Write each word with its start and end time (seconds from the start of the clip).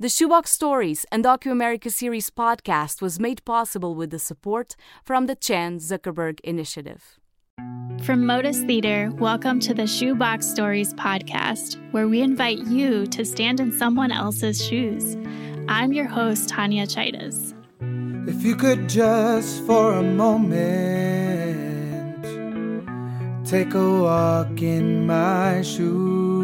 The 0.00 0.08
Shoebox 0.08 0.50
Stories 0.50 1.04
and 1.12 1.22
DocuAmerica 1.22 1.92
series 1.92 2.30
podcast 2.30 3.02
was 3.02 3.20
made 3.20 3.44
possible 3.44 3.94
with 3.94 4.08
the 4.08 4.18
support 4.18 4.74
from 5.04 5.26
the 5.26 5.34
Chan 5.36 5.80
Zuckerberg 5.80 6.40
Initiative. 6.40 7.18
From 8.04 8.24
Modus 8.24 8.62
Theater, 8.62 9.10
welcome 9.18 9.60
to 9.60 9.74
the 9.74 9.86
Shoebox 9.86 10.46
Stories 10.46 10.94
podcast, 10.94 11.76
where 11.92 12.08
we 12.08 12.22
invite 12.22 12.60
you 12.60 13.06
to 13.08 13.26
stand 13.26 13.60
in 13.60 13.72
someone 13.72 14.10
else's 14.10 14.64
shoes. 14.66 15.18
I'm 15.68 15.92
your 15.92 16.06
host, 16.06 16.48
Tania 16.48 16.86
Chaires. 16.86 17.52
If 18.26 18.42
you 18.42 18.56
could 18.56 18.88
just 18.88 19.62
for 19.66 19.92
a 19.96 20.02
moment 20.02 20.64
take 23.46 23.74
a 23.74 24.00
walk 24.00 24.62
in 24.62 25.06
my 25.06 25.60
shoes. 25.60 26.39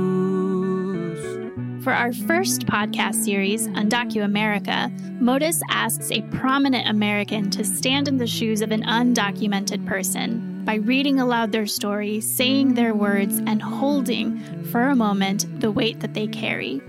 For 1.87 1.93
our 1.93 2.13
first 2.13 2.67
podcast 2.67 3.15
series, 3.15 3.69
Undocu 3.69 4.25
America, 4.25 4.91
Modus 5.21 5.61
asks 5.71 6.11
a 6.11 6.21
prominent 6.33 6.89
American 6.89 7.49
to 7.51 7.65
stand 7.65 8.09
in 8.09 8.17
the 8.19 8.27
shoes 8.27 8.61
of 8.61 8.73
an 8.73 8.83
undocumented 8.83 9.87
person 9.87 10.65
by 10.65 10.75
reading 10.75 11.21
aloud 11.21 11.53
their 11.53 11.65
story, 11.65 12.21
saying 12.21 12.75
their 12.75 12.93
words, 12.93 13.39
and 13.47 13.63
holding, 13.63 14.37
for 14.65 14.89
a 14.89 14.97
moment, 14.97 15.61
the 15.61 15.71
weight 15.71 16.01
that 16.01 16.13
they 16.13 16.27
carry. 16.27 16.83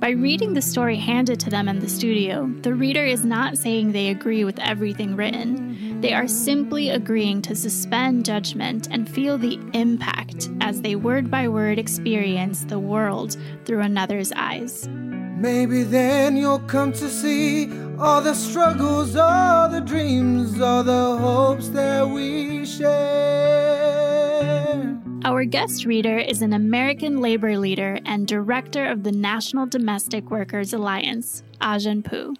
By 0.00 0.10
reading 0.10 0.52
the 0.52 0.60
story 0.60 0.96
handed 0.96 1.40
to 1.40 1.50
them 1.50 1.68
in 1.68 1.78
the 1.78 1.88
studio, 1.88 2.50
the 2.60 2.74
reader 2.74 3.04
is 3.04 3.24
not 3.24 3.56
saying 3.56 3.92
they 3.92 4.08
agree 4.08 4.44
with 4.44 4.58
everything 4.58 5.16
written. 5.16 6.00
They 6.00 6.12
are 6.12 6.28
simply 6.28 6.90
agreeing 6.90 7.40
to 7.42 7.54
suspend 7.54 8.26
judgment 8.26 8.88
and 8.90 9.08
feel 9.08 9.38
the 9.38 9.58
impact 9.72 10.50
as 10.60 10.82
they 10.82 10.96
word 10.96 11.30
by 11.30 11.48
word 11.48 11.78
experience 11.78 12.64
the 12.64 12.78
world 12.78 13.36
through 13.64 13.80
another's 13.80 14.30
eyes. 14.32 14.86
Maybe 14.88 15.82
then 15.82 16.36
you'll 16.36 16.58
come 16.58 16.92
to 16.92 17.08
see 17.08 17.70
all 17.98 18.20
the 18.20 18.34
struggles, 18.34 19.16
all 19.16 19.68
the 19.68 19.80
dreams, 19.80 20.60
all 20.60 20.84
the 20.84 21.16
hopes 21.16 21.68
that 21.70 22.06
we 22.06 22.66
share. 22.66 24.04
Our 25.26 25.46
guest 25.46 25.86
reader 25.86 26.18
is 26.18 26.42
an 26.42 26.52
American 26.52 27.22
labor 27.22 27.56
leader 27.56 27.98
and 28.04 28.26
director 28.26 28.84
of 28.84 29.04
the 29.04 29.10
National 29.10 29.64
Domestic 29.64 30.30
Workers 30.30 30.74
Alliance, 30.74 31.42
Ai-jen 31.62 32.02
Poo. 32.02 32.34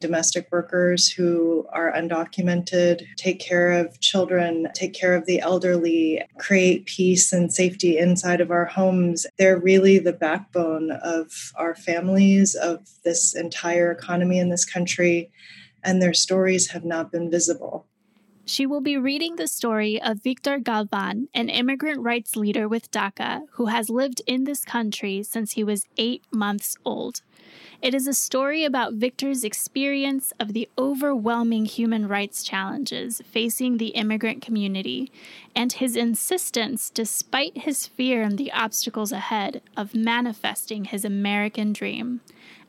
Domestic 0.00 0.48
workers 0.50 1.08
who 1.08 1.64
are 1.72 1.92
undocumented 1.92 3.06
take 3.16 3.38
care 3.38 3.70
of 3.70 4.00
children, 4.00 4.66
take 4.74 4.94
care 4.94 5.14
of 5.14 5.26
the 5.26 5.38
elderly, 5.38 6.20
create 6.38 6.86
peace 6.86 7.32
and 7.32 7.52
safety 7.52 7.98
inside 7.98 8.40
of 8.40 8.50
our 8.50 8.64
homes. 8.64 9.24
They're 9.38 9.60
really 9.60 10.00
the 10.00 10.12
backbone 10.12 10.90
of 10.90 11.52
our 11.54 11.76
families, 11.76 12.56
of 12.56 12.80
this 13.04 13.36
entire 13.36 13.92
economy 13.92 14.40
in 14.40 14.50
this 14.50 14.64
country, 14.64 15.30
and 15.84 16.02
their 16.02 16.14
stories 16.14 16.70
have 16.70 16.84
not 16.84 17.12
been 17.12 17.30
visible. 17.30 17.86
She 18.48 18.64
will 18.64 18.80
be 18.80 18.96
reading 18.96 19.36
the 19.36 19.46
story 19.46 20.00
of 20.00 20.22
Victor 20.22 20.58
Galvan, 20.58 21.28
an 21.34 21.50
immigrant 21.50 22.00
rights 22.00 22.34
leader 22.34 22.66
with 22.66 22.90
DACA 22.90 23.42
who 23.52 23.66
has 23.66 23.90
lived 23.90 24.22
in 24.26 24.44
this 24.44 24.64
country 24.64 25.22
since 25.22 25.52
he 25.52 25.62
was 25.62 25.84
eight 25.98 26.22
months 26.32 26.74
old. 26.82 27.20
It 27.82 27.92
is 27.92 28.06
a 28.06 28.14
story 28.14 28.64
about 28.64 28.94
Victor's 28.94 29.44
experience 29.44 30.32
of 30.40 30.54
the 30.54 30.66
overwhelming 30.78 31.66
human 31.66 32.08
rights 32.08 32.42
challenges 32.42 33.20
facing 33.30 33.76
the 33.76 33.88
immigrant 33.88 34.40
community 34.40 35.12
and 35.54 35.74
his 35.74 35.94
insistence, 35.94 36.88
despite 36.88 37.58
his 37.58 37.86
fear 37.86 38.22
and 38.22 38.38
the 38.38 38.50
obstacles 38.52 39.12
ahead, 39.12 39.60
of 39.76 39.94
manifesting 39.94 40.86
his 40.86 41.04
American 41.04 41.74
dream. 41.74 42.22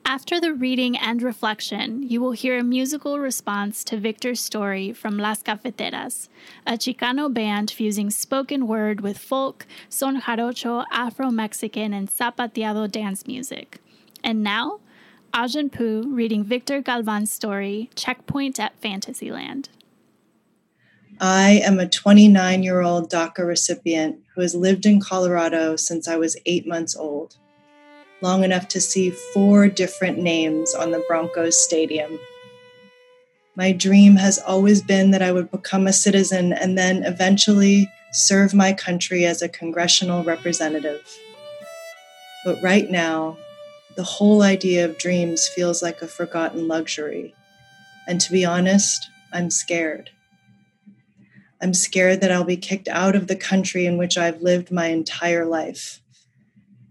After 0.06 0.42
the 0.42 0.54
reading 0.54 0.98
and 0.98 1.22
reflection, 1.22 2.04
you 2.04 2.20
will 2.20 2.32
hear 2.32 2.58
a 2.58 2.64
musical 2.64 3.20
response 3.20 3.84
to 3.86 3.98
Victor's 3.98 4.40
story 4.40 4.92
from 4.92 5.18
Las 5.18 5.44
Cafeteras, 5.44 6.30
a 6.66 6.74
Chicano 6.74 7.32
band 7.32 7.70
fusing 7.70 8.10
spoken 8.10 8.68
word 8.68 9.02
with 9.02 9.18
folk, 9.18 9.68
son 9.88 10.22
jarocho, 10.22 10.86
Afro 10.92 11.30
Mexican, 11.30 11.94
and 11.94 12.10
zapateado 12.10 12.90
dance 12.90 13.28
music. 13.28 13.80
And 14.24 14.44
now, 14.44 14.80
Ai-jen 15.34 15.70
Poo 15.70 16.04
reading 16.08 16.44
Victor 16.44 16.82
Galvan's 16.82 17.32
story, 17.32 17.90
Checkpoint 17.96 18.60
at 18.60 18.80
Fantasyland. 18.82 19.70
I 21.22 21.62
am 21.64 21.80
a 21.80 21.88
29 21.88 22.64
year 22.64 22.82
old 22.82 23.12
DACA 23.12 23.46
recipient 23.46 24.20
who 24.34 24.42
has 24.42 24.56
lived 24.56 24.86
in 24.86 25.00
Colorado 25.02 25.76
since 25.76 26.08
I 26.08 26.16
was 26.16 26.38
eight 26.46 26.66
months 26.66 26.96
old 26.96 27.36
long 28.22 28.44
enough 28.44 28.68
to 28.70 28.82
see 28.82 29.12
four 29.12 29.68
different 29.68 30.18
names 30.18 30.74
on 30.74 30.92
the 30.92 31.04
Broncos 31.08 31.62
stadium. 31.64 32.20
My 33.56 33.72
dream 33.72 34.16
has 34.16 34.40
always 34.40 34.82
been 34.82 35.12
that 35.12 35.22
I 35.22 35.32
would 35.32 35.52
become 35.52 35.88
a 35.88 35.94
citizen 35.94 36.54
and 36.54 36.78
then 36.78 37.04
eventually 37.04 37.92
serve 38.12 38.54
my 38.54 38.74
country 38.74 39.26
as 39.26 39.42
a 39.42 39.50
congressional 39.50 40.24
representative. 40.24 41.02
But 42.46 42.62
right 42.64 42.90
now, 42.90 43.38
the 43.96 44.04
whole 44.04 44.44
idea 44.44 44.86
of 44.86 44.98
dreams 44.98 45.48
feels 45.48 45.82
like 45.82 46.02
a 46.02 46.08
forgotten 46.08 46.68
luxury. 46.68 47.34
And 48.08 48.22
to 48.22 48.32
be 48.32 48.46
honest, 48.46 49.10
I'm 49.34 49.50
scared. 49.50 50.10
I'm 51.62 51.74
scared 51.74 52.22
that 52.22 52.32
I'll 52.32 52.46
be 52.46 52.56
kicked 52.56 52.88
out 52.88 53.16
of 53.16 53.28
the 53.28 53.36
country 53.36 53.86
in 53.86 53.98
which 53.98 54.18
I've 54.18 54.42
lived 54.42 54.72
my 54.72 54.88
entire 54.88 55.46
life. 55.46 56.00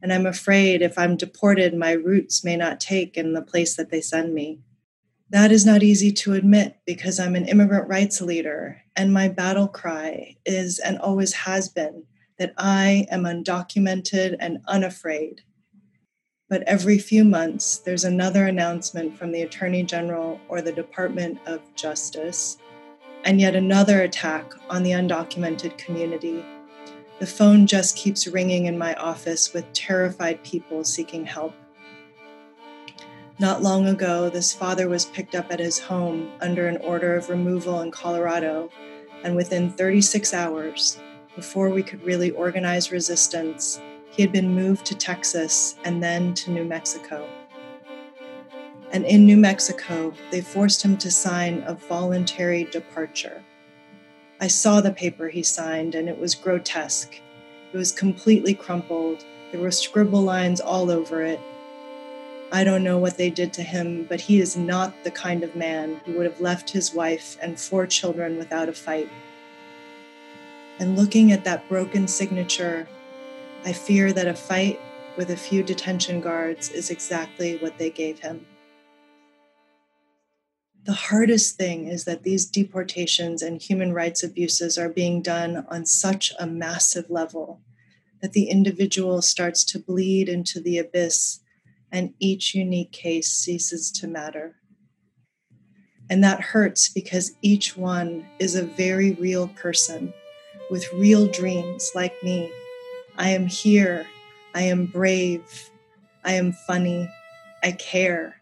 And 0.03 0.13
I'm 0.13 0.27
afraid 0.27 0.83
if 0.83 0.99
I'm 0.99 1.17
deported, 1.17 1.75
my 1.75 1.93
roots 1.93 2.45
may 2.45 2.57
not 2.57 2.81
take 2.81 3.17
in 3.17 3.33
the 3.33 3.43
place 3.43 3.77
that 3.77 3.91
they 3.91 4.01
send 4.01 4.35
me. 4.35 4.61
That 5.31 5.53
is 5.53 5.67
not 5.67 5.83
easy 5.83 6.13
to 6.13 6.35
admit 6.35 6.79
because 6.87 7.21
I'm 7.21 7.35
an 7.35 7.47
immigrant 7.47 7.89
rights 7.89 8.21
leader, 8.21 8.83
and 8.97 9.13
my 9.13 9.29
battle 9.29 9.69
cry 9.69 10.37
is 10.47 10.79
and 10.79 10.99
always 10.99 11.33
has 11.35 11.69
been 11.69 12.05
that 12.39 12.55
I 12.57 13.07
am 13.11 13.25
undocumented 13.25 14.37
and 14.41 14.59
unafraid. 14.69 15.43
But 16.49 16.63
every 16.63 16.99
few 16.99 17.25
months, 17.25 17.79
there's 17.79 18.05
another 18.05 18.47
announcement 18.47 19.19
from 19.19 19.33
the 19.33 19.43
Attorney 19.43 19.83
General 19.83 20.41
or 20.49 20.63
the 20.63 20.73
Department 20.73 21.41
of 21.45 21.61
Justice, 21.75 22.57
and 23.25 23.39
yet 23.39 23.55
another 23.55 24.01
attack 24.01 24.55
on 24.71 24.83
the 24.83 24.93
undocumented 24.93 25.77
community 25.77 26.43
the 27.19 27.27
phone 27.27 27.67
just 27.67 27.97
keeps 27.97 28.29
ringing 28.29 28.67
in 28.67 28.79
my 28.79 28.95
office 28.95 29.53
with 29.53 29.73
terrified 29.73 30.43
people 30.45 30.85
seeking 30.85 31.25
help. 31.25 31.53
Not 33.41 33.63
long 33.63 33.87
ago, 33.87 34.29
this 34.29 34.53
father 34.53 34.89
was 34.89 35.05
picked 35.05 35.35
up 35.35 35.51
at 35.51 35.59
his 35.59 35.79
home 35.79 36.33
under 36.41 36.69
an 36.69 36.77
order 36.79 37.17
of 37.17 37.29
removal 37.29 37.83
in 37.83 37.91
Colorado, 37.91 38.71
and 39.25 39.35
within 39.35 39.71
36 39.71 40.33
hours, 40.33 41.01
before 41.35 41.71
we 41.71 41.83
could 41.83 42.03
really 42.05 42.31
organize 42.33 42.93
resistance, 42.93 43.81
he 44.11 44.23
had 44.23 44.33
been 44.33 44.55
moved 44.55 44.85
to 44.87 44.97
Texas 44.97 45.77
and 45.85 46.03
then 46.03 46.35
to 46.35 46.51
New 46.51 46.65
Mexico. 46.65 47.29
And 48.91 49.05
in 49.05 49.27
New 49.27 49.37
Mexico, 49.37 50.13
they 50.31 50.41
forced 50.41 50.85
him 50.85 50.97
to 50.97 51.11
sign 51.11 51.63
a 51.67 51.75
voluntary 51.75 52.65
departure. 52.65 53.45
I 54.41 54.47
saw 54.47 54.81
the 54.81 54.93
paper 54.93 55.29
he 55.29 55.43
signed, 55.43 55.97
and 55.97 56.09
it 56.09 56.19
was 56.19 56.37
grotesque. 56.37 57.21
It 57.73 57.77
was 57.77 57.91
completely 57.91 58.55
crumpled. 58.55 59.25
There 59.51 59.61
were 59.61 59.73
scribble 59.73 60.23
lines 60.23 60.61
all 60.61 60.93
over 60.93 61.23
it. 61.23 61.41
I 62.53 62.63
don't 62.63 62.85
know 62.85 62.99
what 62.99 63.17
they 63.17 63.31
did 63.31 63.53
to 63.55 63.63
him, 63.63 64.07
but 64.09 64.21
he 64.21 64.41
is 64.41 64.57
not 64.57 64.95
the 65.03 65.11
kind 65.11 65.43
of 65.43 65.57
man 65.57 66.01
who 66.05 66.13
would 66.17 66.27
have 66.27 66.41
left 66.41 66.71
his 66.71 66.95
wife 66.95 67.37
and 67.43 67.59
four 67.59 67.87
children 67.87 68.39
without 68.39 68.69
a 68.69 68.73
fight. 68.73 69.11
And 70.79 70.97
looking 70.97 71.33
at 71.33 71.45
that 71.45 71.69
broken 71.69 72.07
signature, 72.07 72.89
I 73.65 73.73
fear 73.73 74.13
that 74.13 74.29
a 74.29 74.35
fight 74.35 74.79
with 75.17 75.31
a 75.31 75.37
few 75.37 75.65
detention 75.65 76.21
guards 76.21 76.71
is 76.71 76.91
exactly 76.91 77.57
what 77.57 77.77
they 77.77 77.91
gave 77.91 78.21
him 78.21 78.47
the 80.85 80.93
hardest 80.93 81.57
thing 81.57 81.87
is 81.89 82.05
that 82.05 82.23
these 82.23 82.47
deportations 82.47 83.43
and 83.43 83.61
human 83.61 83.93
rights 83.93 84.23
abuses 84.23 84.79
are 84.79 84.89
being 84.89 85.21
done 85.21 85.67
on 85.69 85.85
such 85.85 86.33
a 86.39 86.47
massive 86.47 87.11
level 87.11 87.61
that 88.23 88.33
the 88.33 88.49
individual 88.49 89.23
starts 89.23 89.65
to 89.65 89.79
bleed 89.79 90.29
into 90.29 90.61
the 90.61 90.79
abyss 90.79 91.41
and 91.93 92.15
each 92.19 92.55
unique 92.55 92.93
case 92.93 93.31
ceases 93.31 93.91
to 93.93 94.07
matter. 94.07 94.57
And 96.11 96.25
that 96.25 96.41
hurts 96.41 96.89
because 96.89 97.33
each 97.43 97.77
one 97.77 98.27
is 98.39 98.55
a 98.55 98.65
very 98.65 99.13
real 99.13 99.49
person 99.49 100.13
with 100.71 100.91
real 100.95 101.27
dreams 101.27 101.91
like 101.95 102.15
me. 102.23 102.51
I 103.17 103.31
am 103.31 103.47
here. 103.47 104.07
I 104.55 104.63
am 104.63 104.87
brave. 104.87 105.71
I 106.25 106.33
am 106.33 106.53
funny. 106.53 107.09
I 107.63 107.73
care. 107.73 108.38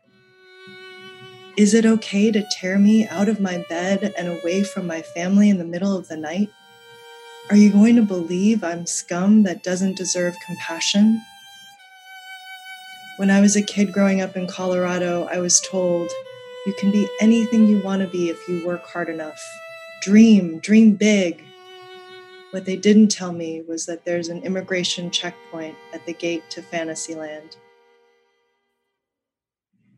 Is 1.56 1.72
it 1.72 1.86
okay 1.86 2.30
to 2.30 2.46
tear 2.50 2.78
me 2.78 3.08
out 3.08 3.30
of 3.30 3.40
my 3.40 3.64
bed 3.66 4.12
and 4.18 4.28
away 4.28 4.62
from 4.62 4.86
my 4.86 5.00
family 5.00 5.48
in 5.48 5.56
the 5.56 5.64
middle 5.64 5.96
of 5.96 6.06
the 6.06 6.16
night? 6.16 6.50
Are 7.48 7.56
you 7.56 7.72
going 7.72 7.96
to 7.96 8.02
believe 8.02 8.62
I'm 8.62 8.84
scum 8.84 9.44
that 9.44 9.62
doesn't 9.62 9.96
deserve 9.96 10.36
compassion? 10.44 11.22
When 13.16 13.30
I 13.30 13.40
was 13.40 13.56
a 13.56 13.62
kid 13.62 13.94
growing 13.94 14.20
up 14.20 14.36
in 14.36 14.46
Colorado, 14.46 15.26
I 15.32 15.38
was 15.38 15.62
told 15.62 16.10
you 16.66 16.74
can 16.74 16.90
be 16.90 17.08
anything 17.22 17.66
you 17.66 17.82
want 17.82 18.02
to 18.02 18.08
be 18.08 18.28
if 18.28 18.46
you 18.46 18.66
work 18.66 18.84
hard 18.84 19.08
enough. 19.08 19.40
Dream, 20.02 20.58
dream 20.58 20.92
big. 20.92 21.42
What 22.50 22.66
they 22.66 22.76
didn't 22.76 23.08
tell 23.08 23.32
me 23.32 23.62
was 23.66 23.86
that 23.86 24.04
there's 24.04 24.28
an 24.28 24.42
immigration 24.42 25.10
checkpoint 25.10 25.76
at 25.94 26.04
the 26.04 26.12
gate 26.12 26.42
to 26.50 26.60
Fantasyland. 26.60 27.56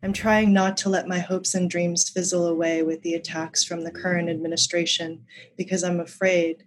I'm 0.01 0.13
trying 0.13 0.53
not 0.53 0.77
to 0.79 0.89
let 0.89 1.09
my 1.09 1.19
hopes 1.19 1.55
and 1.55 1.69
dreams 1.69 2.09
fizzle 2.09 2.47
away 2.47 2.85
with 2.85 3.03
the 3.03 3.15
attacks 3.15 3.65
from 3.65 3.83
the 3.83 3.91
current 3.91 4.29
administration 4.29 5.25
because 5.57 5.83
I'm 5.83 5.99
afraid 5.99 6.65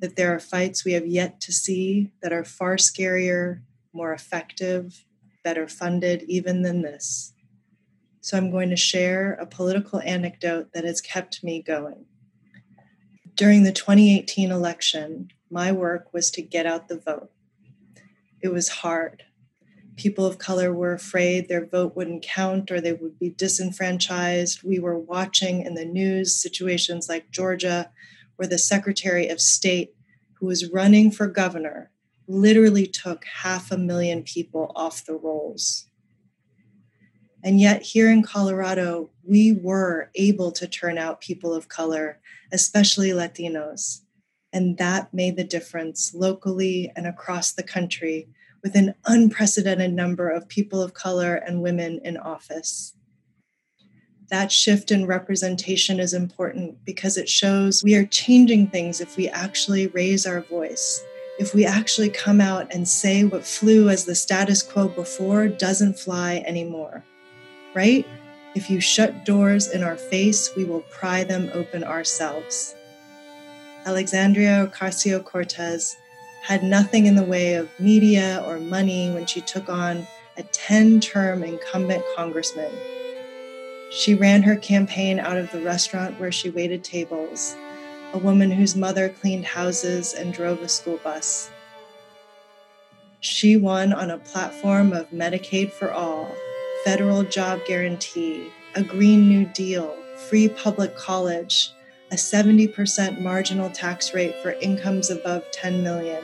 that 0.00 0.16
there 0.16 0.34
are 0.34 0.40
fights 0.40 0.84
we 0.84 0.94
have 0.94 1.06
yet 1.06 1.40
to 1.42 1.52
see 1.52 2.10
that 2.22 2.32
are 2.32 2.42
far 2.42 2.76
scarier, 2.76 3.60
more 3.92 4.12
effective, 4.12 5.04
better 5.44 5.68
funded 5.68 6.24
even 6.24 6.62
than 6.62 6.82
this. 6.82 7.32
So 8.20 8.36
I'm 8.36 8.50
going 8.50 8.70
to 8.70 8.76
share 8.76 9.34
a 9.34 9.46
political 9.46 10.00
anecdote 10.00 10.70
that 10.74 10.84
has 10.84 11.00
kept 11.00 11.44
me 11.44 11.62
going. 11.62 12.06
During 13.36 13.62
the 13.62 13.72
2018 13.72 14.50
election, 14.50 15.28
my 15.50 15.70
work 15.70 16.12
was 16.12 16.32
to 16.32 16.42
get 16.42 16.66
out 16.66 16.88
the 16.88 16.98
vote. 16.98 17.30
It 18.40 18.48
was 18.48 18.68
hard 18.68 19.22
people 19.96 20.26
of 20.26 20.38
color 20.38 20.72
were 20.72 20.92
afraid 20.92 21.48
their 21.48 21.66
vote 21.66 21.94
wouldn't 21.94 22.22
count 22.22 22.70
or 22.70 22.80
they 22.80 22.92
would 22.92 23.18
be 23.18 23.30
disenfranchised. 23.30 24.62
We 24.62 24.78
were 24.78 24.98
watching 24.98 25.62
in 25.62 25.74
the 25.74 25.84
news 25.84 26.34
situations 26.34 27.08
like 27.08 27.30
Georgia, 27.30 27.90
where 28.36 28.48
the 28.48 28.58
Secretary 28.58 29.28
of 29.28 29.40
State, 29.40 29.94
who 30.34 30.46
was 30.46 30.72
running 30.72 31.10
for 31.10 31.26
governor, 31.26 31.90
literally 32.26 32.86
took 32.86 33.24
half 33.24 33.70
a 33.70 33.76
million 33.76 34.22
people 34.22 34.72
off 34.74 35.04
the 35.04 35.14
rolls. 35.14 35.86
And 37.44 37.60
yet, 37.60 37.82
here 37.82 38.10
in 38.10 38.22
Colorado, 38.22 39.10
we 39.24 39.52
were 39.52 40.10
able 40.14 40.52
to 40.52 40.68
turn 40.68 40.96
out 40.96 41.20
people 41.20 41.52
of 41.52 41.68
color, 41.68 42.20
especially 42.52 43.10
Latinos. 43.10 44.02
And 44.52 44.78
that 44.78 45.12
made 45.12 45.36
the 45.36 45.44
difference 45.44 46.14
locally 46.14 46.92
and 46.94 47.06
across 47.06 47.52
the 47.52 47.64
country 47.64 48.28
with 48.62 48.76
an 48.76 48.94
unprecedented 49.06 49.92
number 49.92 50.28
of 50.28 50.48
people 50.48 50.82
of 50.82 50.94
color 50.94 51.34
and 51.34 51.62
women 51.62 52.00
in 52.04 52.16
office. 52.16 52.94
That 54.30 54.50
shift 54.50 54.90
in 54.90 55.06
representation 55.06 56.00
is 56.00 56.14
important 56.14 56.84
because 56.84 57.16
it 57.16 57.28
shows 57.28 57.82
we 57.82 57.96
are 57.96 58.06
changing 58.06 58.68
things 58.68 59.00
if 59.00 59.16
we 59.16 59.28
actually 59.28 59.88
raise 59.88 60.26
our 60.26 60.40
voice, 60.40 61.04
if 61.38 61.54
we 61.54 61.66
actually 61.66 62.08
come 62.08 62.40
out 62.40 62.72
and 62.72 62.88
say 62.88 63.24
what 63.24 63.44
flew 63.44 63.88
as 63.88 64.04
the 64.04 64.14
status 64.14 64.62
quo 64.62 64.88
before 64.88 65.48
doesn't 65.48 65.98
fly 65.98 66.42
anymore, 66.46 67.04
right? 67.74 68.06
If 68.54 68.70
you 68.70 68.80
shut 68.80 69.24
doors 69.24 69.68
in 69.68 69.82
our 69.82 69.96
face, 69.96 70.54
we 70.56 70.64
will 70.64 70.82
pry 70.90 71.24
them 71.24 71.50
open 71.52 71.84
ourselves. 71.84 72.74
Alexandria 73.84 74.70
Ocasio 74.70 75.24
Cortez 75.24 75.96
had 76.42 76.64
nothing 76.64 77.06
in 77.06 77.14
the 77.14 77.22
way 77.22 77.54
of 77.54 77.70
media 77.78 78.42
or 78.46 78.58
money 78.58 79.10
when 79.12 79.26
she 79.26 79.40
took 79.40 79.68
on 79.68 80.06
a 80.36 80.42
10 80.42 81.00
term 81.00 81.42
incumbent 81.44 82.02
congressman. 82.16 82.72
She 83.90 84.14
ran 84.14 84.42
her 84.42 84.56
campaign 84.56 85.20
out 85.20 85.36
of 85.36 85.52
the 85.52 85.60
restaurant 85.60 86.18
where 86.18 86.32
she 86.32 86.50
waited 86.50 86.82
tables, 86.82 87.54
a 88.12 88.18
woman 88.18 88.50
whose 88.50 88.74
mother 88.74 89.08
cleaned 89.08 89.44
houses 89.44 90.14
and 90.14 90.34
drove 90.34 90.60
a 90.62 90.68
school 90.68 90.98
bus. 91.04 91.50
She 93.20 93.56
won 93.56 93.92
on 93.92 94.10
a 94.10 94.18
platform 94.18 94.92
of 94.92 95.10
Medicaid 95.10 95.70
for 95.70 95.92
all, 95.92 96.34
federal 96.84 97.22
job 97.22 97.60
guarantee, 97.66 98.48
a 98.74 98.82
Green 98.82 99.28
New 99.28 99.44
Deal, 99.44 99.94
free 100.28 100.48
public 100.48 100.96
college, 100.96 101.70
a 102.12 102.14
70% 102.14 103.22
marginal 103.22 103.70
tax 103.70 104.12
rate 104.12 104.36
for 104.42 104.50
incomes 104.50 105.08
above 105.08 105.50
10 105.50 105.82
million, 105.82 106.22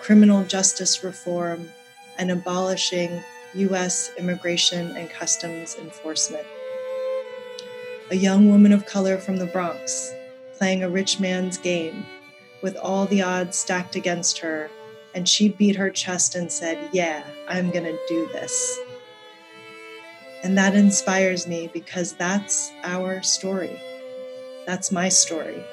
criminal 0.00 0.44
justice 0.44 1.02
reform, 1.02 1.70
and 2.18 2.30
abolishing 2.30 3.22
U.S. 3.54 4.12
immigration 4.18 4.94
and 4.98 5.08
customs 5.08 5.76
enforcement. 5.76 6.46
A 8.10 8.16
young 8.16 8.50
woman 8.50 8.70
of 8.70 8.84
color 8.84 9.16
from 9.16 9.38
the 9.38 9.46
Bronx, 9.46 10.12
playing 10.58 10.82
a 10.82 10.90
rich 10.90 11.18
man's 11.18 11.56
game, 11.56 12.04
with 12.60 12.76
all 12.76 13.06
the 13.06 13.22
odds 13.22 13.56
stacked 13.56 13.96
against 13.96 14.36
her, 14.40 14.68
and 15.14 15.26
she 15.26 15.48
beat 15.48 15.76
her 15.76 15.88
chest 15.88 16.34
and 16.34 16.52
said, 16.52 16.90
Yeah, 16.92 17.24
I'm 17.48 17.70
gonna 17.70 17.96
do 18.08 18.28
this. 18.32 18.78
And 20.44 20.58
that 20.58 20.74
inspires 20.74 21.46
me 21.46 21.70
because 21.72 22.12
that's 22.12 22.70
our 22.84 23.22
story. 23.22 23.80
That's 24.68 24.92
my 24.92 25.08
story. 25.08 25.64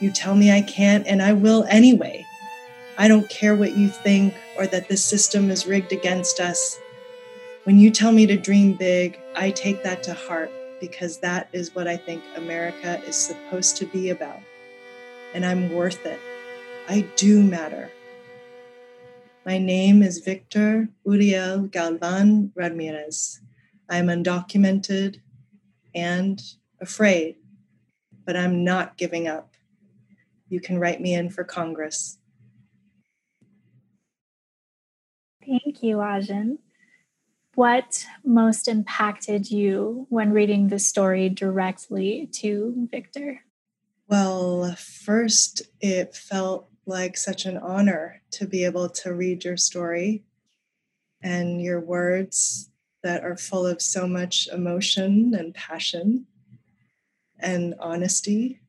You 0.00 0.10
tell 0.10 0.34
me 0.34 0.50
I 0.50 0.62
can't, 0.62 1.06
and 1.06 1.20
I 1.20 1.34
will 1.34 1.66
anyway. 1.68 2.24
I 2.96 3.06
don't 3.06 3.28
care 3.28 3.54
what 3.54 3.76
you 3.76 3.88
think 3.88 4.32
or 4.56 4.66
that 4.66 4.88
this 4.88 5.04
system 5.04 5.50
is 5.50 5.66
rigged 5.66 5.92
against 5.92 6.40
us. 6.40 6.78
When 7.64 7.78
you 7.78 7.90
tell 7.90 8.10
me 8.10 8.24
to 8.24 8.38
dream 8.38 8.72
big, 8.72 9.20
I 9.36 9.50
take 9.50 9.82
that 9.82 10.02
to 10.04 10.14
heart 10.14 10.50
because 10.80 11.18
that 11.18 11.50
is 11.52 11.74
what 11.74 11.86
I 11.86 11.98
think 11.98 12.22
America 12.34 12.98
is 13.06 13.14
supposed 13.14 13.76
to 13.76 13.84
be 13.84 14.08
about. 14.08 14.40
And 15.34 15.44
I'm 15.44 15.70
worth 15.74 16.06
it. 16.06 16.18
I 16.88 17.02
do 17.16 17.42
matter. 17.42 17.90
My 19.44 19.58
name 19.58 20.02
is 20.02 20.20
Victor 20.20 20.88
Uriel 21.04 21.64
Galvan 21.64 22.52
Ramirez. 22.54 23.42
I'm 23.90 24.06
undocumented 24.06 25.20
and 25.94 26.40
afraid 26.80 27.36
but 28.28 28.36
I'm 28.36 28.62
not 28.62 28.98
giving 28.98 29.26
up. 29.26 29.54
You 30.50 30.60
can 30.60 30.78
write 30.78 31.00
me 31.00 31.14
in 31.14 31.30
for 31.30 31.44
Congress. 31.44 32.18
Thank 35.40 35.82
you, 35.82 36.02
Ai-jen. 36.02 36.58
What 37.54 38.04
most 38.22 38.68
impacted 38.68 39.50
you 39.50 40.06
when 40.10 40.34
reading 40.34 40.68
the 40.68 40.78
story 40.78 41.30
directly 41.30 42.28
to 42.34 42.86
Victor? 42.90 43.44
Well, 44.10 44.76
first, 44.76 45.62
it 45.80 46.14
felt 46.14 46.68
like 46.84 47.16
such 47.16 47.46
an 47.46 47.56
honor 47.56 48.20
to 48.32 48.46
be 48.46 48.62
able 48.66 48.90
to 48.90 49.14
read 49.14 49.42
your 49.42 49.56
story 49.56 50.22
and 51.22 51.62
your 51.62 51.80
words 51.80 52.70
that 53.02 53.24
are 53.24 53.38
full 53.38 53.66
of 53.66 53.80
so 53.80 54.06
much 54.06 54.48
emotion 54.52 55.32
and 55.32 55.54
passion 55.54 56.26
and 57.40 57.74
honesty. 57.78 58.60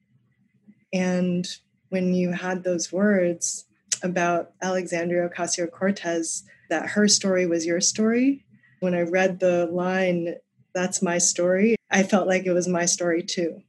And 0.93 1.47
when 1.89 2.13
you 2.13 2.31
had 2.31 2.63
those 2.63 2.91
words 2.91 3.65
about 4.01 4.51
Alexandria 4.61 5.29
Ocasio 5.29 5.69
Cortez, 5.69 6.43
that 6.69 6.89
her 6.89 7.07
story 7.07 7.45
was 7.45 7.65
your 7.65 7.81
story, 7.81 8.45
when 8.79 8.93
I 8.93 9.01
read 9.01 9.39
the 9.39 9.65
line, 9.65 10.35
that's 10.73 11.01
my 11.01 11.17
story, 11.17 11.75
I 11.91 12.03
felt 12.03 12.27
like 12.27 12.45
it 12.45 12.53
was 12.53 12.67
my 12.67 12.85
story 12.85 13.23
too. 13.23 13.61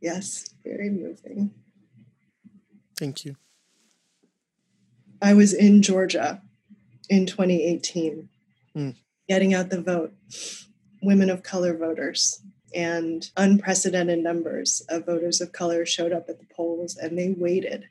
Yes, 0.00 0.50
very 0.64 0.90
moving. 0.90 1.50
Thank 2.96 3.24
you. 3.24 3.36
I 5.20 5.34
was 5.34 5.52
in 5.52 5.82
Georgia 5.82 6.42
in 7.08 7.26
2018, 7.26 8.28
mm. 8.76 8.94
getting 9.28 9.54
out 9.54 9.70
the 9.70 9.80
vote 9.80 10.12
women 11.02 11.30
of 11.30 11.42
color 11.42 11.76
voters 11.76 12.40
and 12.74 13.30
unprecedented 13.36 14.18
numbers 14.18 14.82
of 14.88 15.06
voters 15.06 15.40
of 15.40 15.52
color 15.52 15.86
showed 15.86 16.12
up 16.12 16.28
at 16.28 16.38
the 16.38 16.46
polls 16.54 16.96
and 16.96 17.16
they 17.16 17.34
waited 17.36 17.88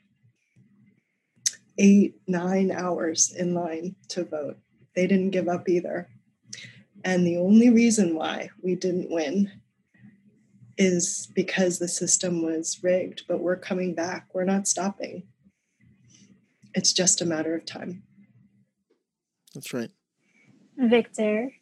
eight, 1.78 2.16
nine 2.26 2.70
hours 2.70 3.32
in 3.32 3.54
line 3.54 3.96
to 4.08 4.24
vote. 4.24 4.58
They 4.94 5.06
didn't 5.06 5.30
give 5.30 5.48
up 5.48 5.68
either. 5.68 6.08
And 7.04 7.26
the 7.26 7.36
only 7.36 7.70
reason 7.70 8.14
why 8.14 8.50
we 8.62 8.74
didn't 8.74 9.10
win 9.10 9.50
is 10.78 11.28
because 11.34 11.78
the 11.78 11.88
system 11.88 12.42
was 12.42 12.80
rigged, 12.82 13.22
but 13.28 13.40
we're 13.40 13.56
coming 13.56 13.94
back. 13.94 14.28
We're 14.34 14.44
not 14.44 14.68
stopping. 14.68 15.24
It's 16.74 16.92
just 16.92 17.22
a 17.22 17.26
matter 17.26 17.54
of 17.54 17.64
time. 17.64 18.02
That's 19.54 19.72
right. 19.72 19.90
Victor, 20.76 21.52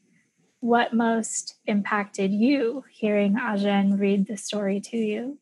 what 0.65 0.95
most 0.95 1.57
impacted 1.67 2.33
you 2.33 2.83
hearing 2.91 3.37
Ai-jen 3.37 3.99
read 3.99 4.27
the 4.27 4.39
story 4.39 4.81
to 4.81 4.97
you? 4.97 5.37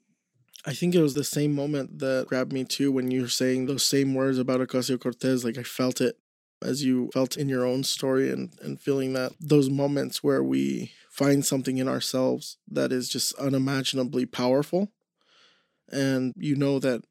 I 0.66 0.74
think 0.74 0.96
it 0.96 1.00
was 1.00 1.14
the 1.14 1.22
same 1.22 1.54
moment 1.54 2.00
that 2.00 2.26
grabbed 2.26 2.52
me 2.52 2.64
too 2.64 2.90
when 2.90 3.12
you 3.12 3.22
were 3.22 3.28
saying 3.28 3.66
those 3.66 3.84
same 3.84 4.14
words 4.14 4.36
about 4.36 4.58
Ocasio 4.58 5.00
Cortez. 5.00 5.44
Like 5.44 5.56
I 5.56 5.62
felt 5.62 6.00
it 6.00 6.18
as 6.60 6.82
you 6.82 7.08
felt 7.14 7.36
in 7.36 7.48
your 7.48 7.64
own 7.64 7.84
story 7.84 8.32
and, 8.32 8.52
and 8.62 8.80
feeling 8.80 9.12
that 9.12 9.30
those 9.38 9.70
moments 9.70 10.24
where 10.24 10.42
we 10.42 10.90
find 11.08 11.46
something 11.46 11.78
in 11.78 11.86
ourselves 11.86 12.58
that 12.68 12.90
is 12.90 13.08
just 13.08 13.32
unimaginably 13.34 14.26
powerful 14.26 14.88
and 15.92 16.32
you 16.36 16.56
know 16.56 16.80
that 16.80 17.04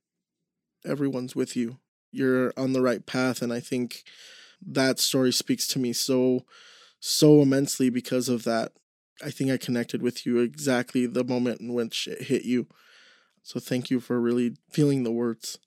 everyone's 0.85 1.33
with 1.33 1.55
you. 1.55 1.77
You're 2.11 2.51
on 2.57 2.73
the 2.73 2.81
right 2.81 3.05
path. 3.05 3.41
And 3.41 3.53
I 3.53 3.61
think 3.61 4.03
that 4.61 4.99
story 4.99 5.31
speaks 5.31 5.65
to 5.67 5.79
me 5.79 5.93
so 5.93 6.41
so 7.01 7.41
immensely 7.41 7.89
because 7.89 8.29
of 8.29 8.43
that. 8.45 8.71
I 9.23 9.31
think 9.31 9.51
I 9.51 9.57
connected 9.57 10.01
with 10.01 10.25
you 10.25 10.39
exactly 10.39 11.05
the 11.05 11.23
moment 11.23 11.59
in 11.59 11.73
which 11.73 12.07
it 12.07 12.23
hit 12.23 12.45
you. 12.45 12.67
So 13.43 13.59
thank 13.59 13.89
you 13.89 13.99
for 13.99 14.21
really 14.21 14.55
feeling 14.71 15.03
the 15.03 15.11
words. 15.11 15.59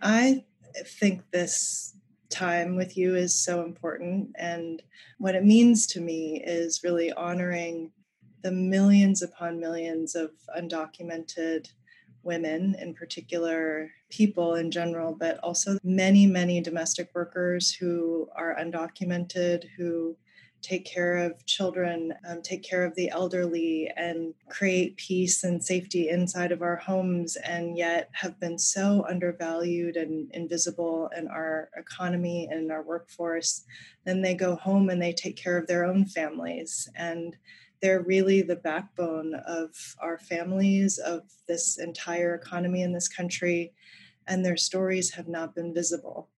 I 0.00 0.44
think 0.86 1.30
this 1.30 1.96
time 2.30 2.76
with 2.76 2.96
you 2.96 3.14
is 3.14 3.34
so 3.36 3.62
important. 3.64 4.30
And 4.38 4.82
what 5.18 5.34
it 5.34 5.44
means 5.44 5.86
to 5.88 6.00
me 6.00 6.42
is 6.44 6.82
really 6.82 7.12
honoring 7.12 7.92
the 8.42 8.52
millions 8.52 9.22
upon 9.22 9.60
millions 9.60 10.14
of 10.14 10.30
undocumented 10.56 11.68
women, 12.24 12.76
in 12.80 12.94
particular, 12.94 13.90
people 14.10 14.54
in 14.54 14.70
general, 14.70 15.14
but 15.18 15.38
also 15.38 15.78
many, 15.82 16.26
many 16.26 16.60
domestic 16.60 17.10
workers 17.14 17.72
who 17.72 18.28
are 18.36 18.56
undocumented, 18.56 19.64
who 19.76 20.16
take 20.64 20.86
care 20.86 21.18
of 21.18 21.44
children, 21.44 22.14
um, 22.26 22.40
take 22.40 22.62
care 22.62 22.84
of 22.84 22.94
the 22.94 23.10
elderly, 23.10 23.90
and 23.98 24.32
create 24.48 24.96
peace 24.96 25.44
and 25.44 25.62
safety 25.62 26.08
inside 26.08 26.52
of 26.52 26.62
our 26.62 26.76
homes, 26.76 27.36
and 27.36 27.76
yet 27.76 28.08
have 28.12 28.40
been 28.40 28.58
so 28.58 29.04
undervalued 29.06 29.96
and 29.96 30.30
invisible 30.32 31.10
in 31.16 31.28
our 31.28 31.68
economy 31.76 32.48
and 32.50 32.64
in 32.64 32.70
our 32.70 32.82
workforce. 32.82 33.66
Then 34.06 34.22
they 34.22 34.34
go 34.34 34.56
home 34.56 34.88
and 34.88 35.02
they 35.02 35.12
take 35.12 35.36
care 35.36 35.58
of 35.58 35.66
their 35.66 35.84
own 35.84 36.06
families. 36.06 36.88
And 36.96 37.36
they're 37.84 38.02
really 38.02 38.40
the 38.40 38.56
backbone 38.56 39.34
of 39.46 39.94
our 40.00 40.18
families, 40.18 40.98
of 40.98 41.22
this 41.46 41.78
entire 41.78 42.34
economy 42.34 42.82
in 42.82 42.94
this 42.94 43.08
country, 43.08 43.74
and 44.26 44.44
their 44.44 44.56
stories 44.56 45.12
have 45.12 45.28
not 45.28 45.54
been 45.54 45.74
visible 45.74 46.30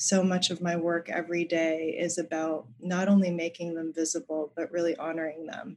so 0.00 0.22
much 0.24 0.48
of 0.48 0.62
my 0.62 0.76
work 0.76 1.10
every 1.10 1.44
day 1.44 1.94
is 1.98 2.16
about 2.16 2.66
not 2.80 3.06
only 3.06 3.30
making 3.30 3.74
them 3.74 3.92
visible, 3.94 4.50
but 4.56 4.72
really 4.72 4.96
honoring 4.96 5.44
them. 5.44 5.76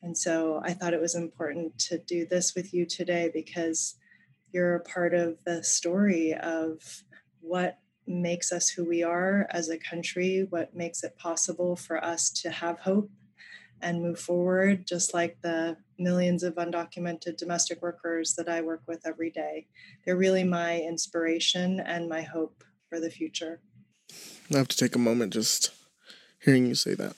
And 0.00 0.16
so 0.16 0.62
I 0.64 0.72
thought 0.72 0.94
it 0.94 1.02
was 1.02 1.14
important 1.14 1.78
to 1.80 1.98
do 1.98 2.24
this 2.24 2.54
with 2.54 2.72
you 2.72 2.86
today 2.86 3.30
because 3.32 3.96
you're 4.52 4.76
a 4.76 4.80
part 4.80 5.12
of 5.12 5.36
the 5.44 5.62
story 5.62 6.32
of 6.32 7.04
what 7.42 7.78
makes 8.06 8.52
us 8.52 8.70
who 8.70 8.86
we 8.86 9.02
are 9.02 9.46
as 9.50 9.68
a 9.68 9.76
country, 9.76 10.46
what 10.48 10.74
makes 10.74 11.04
it 11.04 11.18
possible 11.18 11.76
for 11.76 12.02
us 12.02 12.30
to 12.30 12.50
have 12.50 12.78
hope 12.80 13.10
and 13.82 14.02
move 14.02 14.18
forward, 14.18 14.86
just 14.86 15.12
like 15.12 15.36
the 15.42 15.76
millions 15.98 16.42
of 16.42 16.54
undocumented 16.54 17.36
domestic 17.36 17.82
workers 17.82 18.34
that 18.34 18.48
I 18.48 18.60
work 18.62 18.82
with 18.86 19.06
every 19.06 19.30
day. 19.30 19.66
They're 20.04 20.16
really 20.16 20.44
my 20.44 20.80
inspiration 20.80 21.80
and 21.80 22.08
my 22.08 22.22
hope 22.22 22.64
for 22.88 23.00
the 23.00 23.10
future. 23.10 23.60
I 24.52 24.58
have 24.58 24.68
to 24.68 24.76
take 24.76 24.94
a 24.94 24.98
moment 24.98 25.32
just 25.32 25.70
hearing 26.40 26.66
you 26.66 26.74
say 26.74 26.94
that. 26.94 27.14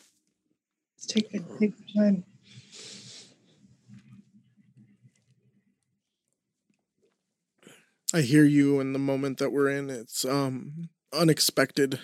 take, 1.06 1.30
take 1.30 1.74
your 1.94 2.04
time. 2.04 2.24
I 8.14 8.20
hear 8.20 8.44
you 8.44 8.78
in 8.78 8.92
the 8.92 9.00
moment 9.00 9.38
that 9.38 9.50
we're 9.50 9.70
in. 9.70 9.90
It's 9.90 10.24
um 10.24 10.88
unexpected. 11.12 11.98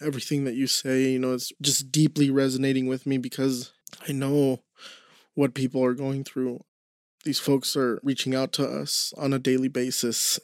Everything 0.00 0.44
that 0.44 0.54
you 0.54 0.66
say, 0.66 1.12
you 1.12 1.18
know, 1.18 1.32
it's 1.32 1.52
just 1.60 1.90
deeply 1.90 2.30
resonating 2.30 2.86
with 2.86 3.06
me 3.06 3.18
because 3.18 3.72
I 4.06 4.12
know 4.12 4.62
what 5.34 5.54
people 5.54 5.82
are 5.84 5.94
going 5.94 6.24
through. 6.24 6.64
These 7.24 7.38
folks 7.38 7.76
are 7.76 8.00
reaching 8.02 8.34
out 8.34 8.52
to 8.54 8.66
us 8.66 9.12
on 9.16 9.32
a 9.32 9.38
daily 9.38 9.68
basis. 9.68 10.38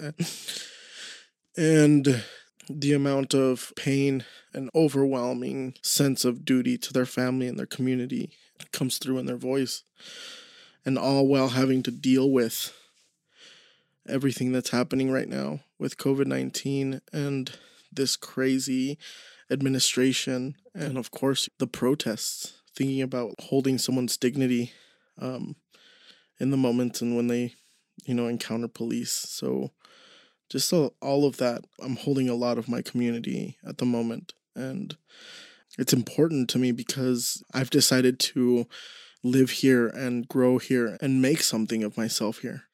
And 1.56 2.24
the 2.68 2.92
amount 2.92 3.34
of 3.34 3.72
pain 3.76 4.24
and 4.54 4.70
overwhelming 4.74 5.74
sense 5.82 6.24
of 6.24 6.44
duty 6.44 6.78
to 6.78 6.92
their 6.92 7.06
family 7.06 7.46
and 7.46 7.58
their 7.58 7.66
community 7.66 8.32
comes 8.72 8.98
through 8.98 9.18
in 9.18 9.26
their 9.26 9.36
voice. 9.36 9.82
And 10.84 10.98
all 10.98 11.26
while 11.26 11.50
having 11.50 11.82
to 11.84 11.90
deal 11.90 12.30
with 12.30 12.72
everything 14.08 14.52
that's 14.52 14.70
happening 14.70 15.10
right 15.10 15.28
now 15.28 15.60
with 15.78 15.96
COVID 15.96 16.26
19 16.26 17.00
and 17.12 17.52
this 17.92 18.16
crazy 18.16 18.98
administration, 19.50 20.56
and 20.74 20.96
of 20.96 21.10
course, 21.10 21.48
the 21.58 21.66
protests, 21.66 22.60
thinking 22.74 23.02
about 23.02 23.34
holding 23.38 23.78
someone's 23.78 24.16
dignity 24.16 24.72
um, 25.18 25.56
in 26.40 26.50
the 26.50 26.56
moment 26.56 27.02
and 27.02 27.16
when 27.16 27.28
they, 27.28 27.54
you 28.04 28.14
know, 28.14 28.26
encounter 28.26 28.68
police. 28.68 29.12
So, 29.12 29.70
just 30.50 30.68
so 30.68 30.92
all 31.00 31.24
of 31.24 31.38
that 31.38 31.64
i'm 31.82 31.96
holding 31.96 32.28
a 32.28 32.34
lot 32.34 32.58
of 32.58 32.68
my 32.68 32.82
community 32.82 33.56
at 33.66 33.78
the 33.78 33.86
moment. 33.86 34.34
And 34.54 34.94
it's 35.78 35.94
important 35.94 36.50
to 36.50 36.58
me 36.58 36.72
because 36.72 37.42
i've 37.54 37.70
decided 37.70 38.18
to 38.20 38.66
live 39.24 39.50
here 39.50 39.86
and 39.88 40.28
grow 40.28 40.58
here 40.58 40.98
and 41.00 41.22
make 41.22 41.40
something 41.40 41.82
of 41.82 41.96
myself 41.96 42.38
here. 42.38 42.64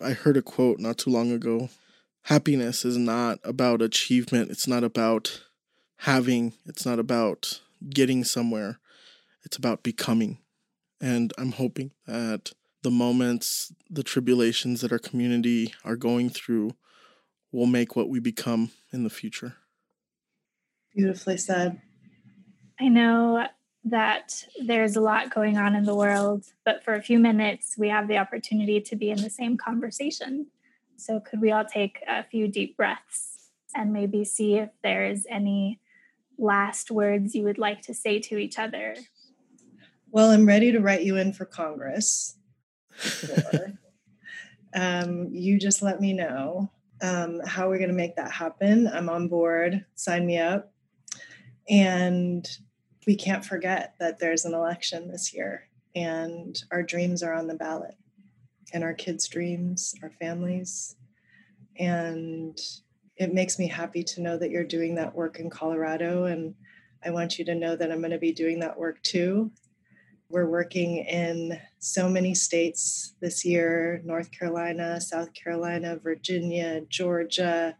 I 0.00 0.10
heard 0.10 0.36
a 0.36 0.42
quote 0.42 0.80
not 0.80 0.98
too 0.98 1.10
long 1.10 1.30
ago 1.30 1.68
happiness 2.28 2.84
is 2.84 2.98
not 2.98 3.38
about 3.42 3.80
achievement. 3.80 4.50
It's 4.50 4.68
not 4.68 4.84
about 4.84 5.44
having 5.98 6.54
it's 6.66 6.86
not 6.86 6.98
about 6.98 7.60
getting 7.90 8.24
somewhere 8.24 8.78
it's 9.44 9.56
about 9.56 9.82
becoming 9.82 10.38
and 11.00 11.32
i'm 11.38 11.52
hoping 11.52 11.90
that 12.06 12.52
the 12.82 12.90
moments 12.90 13.72
the 13.90 14.02
tribulations 14.02 14.80
that 14.80 14.92
our 14.92 14.98
community 14.98 15.74
are 15.84 15.96
going 15.96 16.30
through 16.30 16.70
will 17.52 17.66
make 17.66 17.96
what 17.96 18.08
we 18.08 18.20
become 18.20 18.70
in 18.92 19.04
the 19.04 19.10
future. 19.10 19.56
Beautifully 20.94 21.36
said. 21.36 21.80
I 22.80 22.88
know 22.88 23.46
that 23.84 24.44
there's 24.62 24.96
a 24.96 25.00
lot 25.00 25.30
going 25.34 25.56
on 25.56 25.74
in 25.74 25.84
the 25.84 25.94
world, 25.94 26.44
but 26.64 26.84
for 26.84 26.94
a 26.94 27.02
few 27.02 27.18
minutes, 27.18 27.76
we 27.78 27.88
have 27.88 28.08
the 28.08 28.18
opportunity 28.18 28.80
to 28.80 28.96
be 28.96 29.10
in 29.10 29.22
the 29.22 29.30
same 29.30 29.56
conversation. 29.56 30.46
So, 30.96 31.20
could 31.20 31.40
we 31.40 31.52
all 31.52 31.64
take 31.64 32.02
a 32.06 32.24
few 32.24 32.48
deep 32.48 32.76
breaths 32.76 33.50
and 33.74 33.92
maybe 33.92 34.24
see 34.24 34.56
if 34.56 34.70
there's 34.82 35.26
any 35.30 35.80
last 36.38 36.90
words 36.90 37.34
you 37.34 37.44
would 37.44 37.58
like 37.58 37.82
to 37.82 37.94
say 37.94 38.18
to 38.20 38.38
each 38.38 38.58
other? 38.58 38.96
Well, 40.10 40.30
I'm 40.30 40.46
ready 40.46 40.72
to 40.72 40.80
write 40.80 41.02
you 41.02 41.16
in 41.16 41.32
for 41.32 41.44
Congress. 41.44 42.36
um, 44.74 45.28
you 45.30 45.58
just 45.58 45.82
let 45.82 46.00
me 46.00 46.12
know 46.12 46.70
um, 47.02 47.40
how 47.46 47.68
we're 47.68 47.78
going 47.78 47.90
to 47.90 47.94
make 47.94 48.16
that 48.16 48.32
happen. 48.32 48.88
I'm 48.88 49.08
on 49.08 49.28
board. 49.28 49.84
Sign 49.94 50.26
me 50.26 50.38
up. 50.38 50.72
And 51.68 52.48
we 53.06 53.16
can't 53.16 53.44
forget 53.44 53.94
that 54.00 54.18
there's 54.18 54.44
an 54.44 54.54
election 54.54 55.08
this 55.08 55.34
year 55.34 55.68
and 55.94 56.62
our 56.70 56.82
dreams 56.82 57.22
are 57.22 57.32
on 57.32 57.46
the 57.46 57.54
ballot 57.54 57.94
and 58.72 58.84
our 58.84 58.94
kids' 58.94 59.28
dreams, 59.28 59.94
our 60.02 60.10
families. 60.10 60.96
And 61.78 62.58
it 63.18 63.34
makes 63.34 63.58
me 63.58 63.66
happy 63.66 64.02
to 64.04 64.22
know 64.22 64.38
that 64.38 64.50
you're 64.50 64.64
doing 64.64 64.94
that 64.94 65.14
work 65.14 65.40
in 65.40 65.50
Colorado. 65.50 66.24
And 66.24 66.54
I 67.04 67.10
want 67.10 67.38
you 67.38 67.44
to 67.46 67.54
know 67.54 67.74
that 67.74 67.90
I'm 67.90 67.98
going 67.98 68.12
to 68.12 68.18
be 68.18 68.32
doing 68.32 68.60
that 68.60 68.78
work 68.78 69.02
too. 69.02 69.50
We're 70.30 70.48
working 70.48 70.98
in 70.98 71.58
so 71.78 72.08
many 72.08 72.34
states 72.34 73.14
this 73.20 73.44
year 73.44 74.00
North 74.04 74.30
Carolina, 74.30 75.00
South 75.00 75.32
Carolina, 75.34 75.98
Virginia, 76.02 76.82
Georgia, 76.88 77.76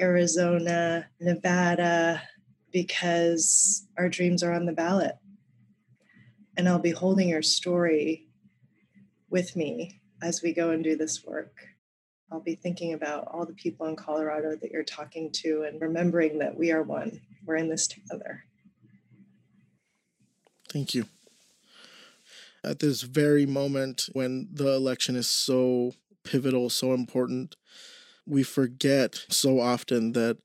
Arizona, 0.00 1.08
Nevada, 1.20 2.22
because 2.70 3.86
our 3.96 4.08
dreams 4.08 4.42
are 4.42 4.52
on 4.52 4.66
the 4.66 4.72
ballot. 4.72 5.16
And 6.56 6.68
I'll 6.68 6.78
be 6.78 6.90
holding 6.90 7.28
your 7.28 7.42
story 7.42 8.26
with 9.30 9.56
me 9.56 10.00
as 10.20 10.42
we 10.42 10.52
go 10.52 10.70
and 10.70 10.84
do 10.84 10.96
this 10.96 11.24
work. 11.24 11.71
I'll 12.32 12.40
be 12.40 12.54
thinking 12.54 12.94
about 12.94 13.28
all 13.30 13.44
the 13.44 13.52
people 13.52 13.86
in 13.86 13.96
Colorado 13.96 14.56
that 14.56 14.70
you're 14.70 14.82
talking 14.82 15.30
to 15.32 15.64
and 15.68 15.80
remembering 15.80 16.38
that 16.38 16.56
we 16.56 16.72
are 16.72 16.82
one. 16.82 17.20
We're 17.44 17.56
in 17.56 17.68
this 17.68 17.86
together. 17.86 18.44
Thank 20.72 20.94
you 20.94 21.04
at 22.64 22.78
this 22.78 23.02
very 23.02 23.46
moment 23.46 24.08
when 24.12 24.48
the 24.52 24.68
election 24.68 25.16
is 25.16 25.28
so 25.28 25.92
pivotal, 26.24 26.70
so 26.70 26.94
important, 26.94 27.56
we 28.26 28.42
forget 28.42 29.24
so 29.28 29.60
often 29.60 30.12
that 30.12 30.38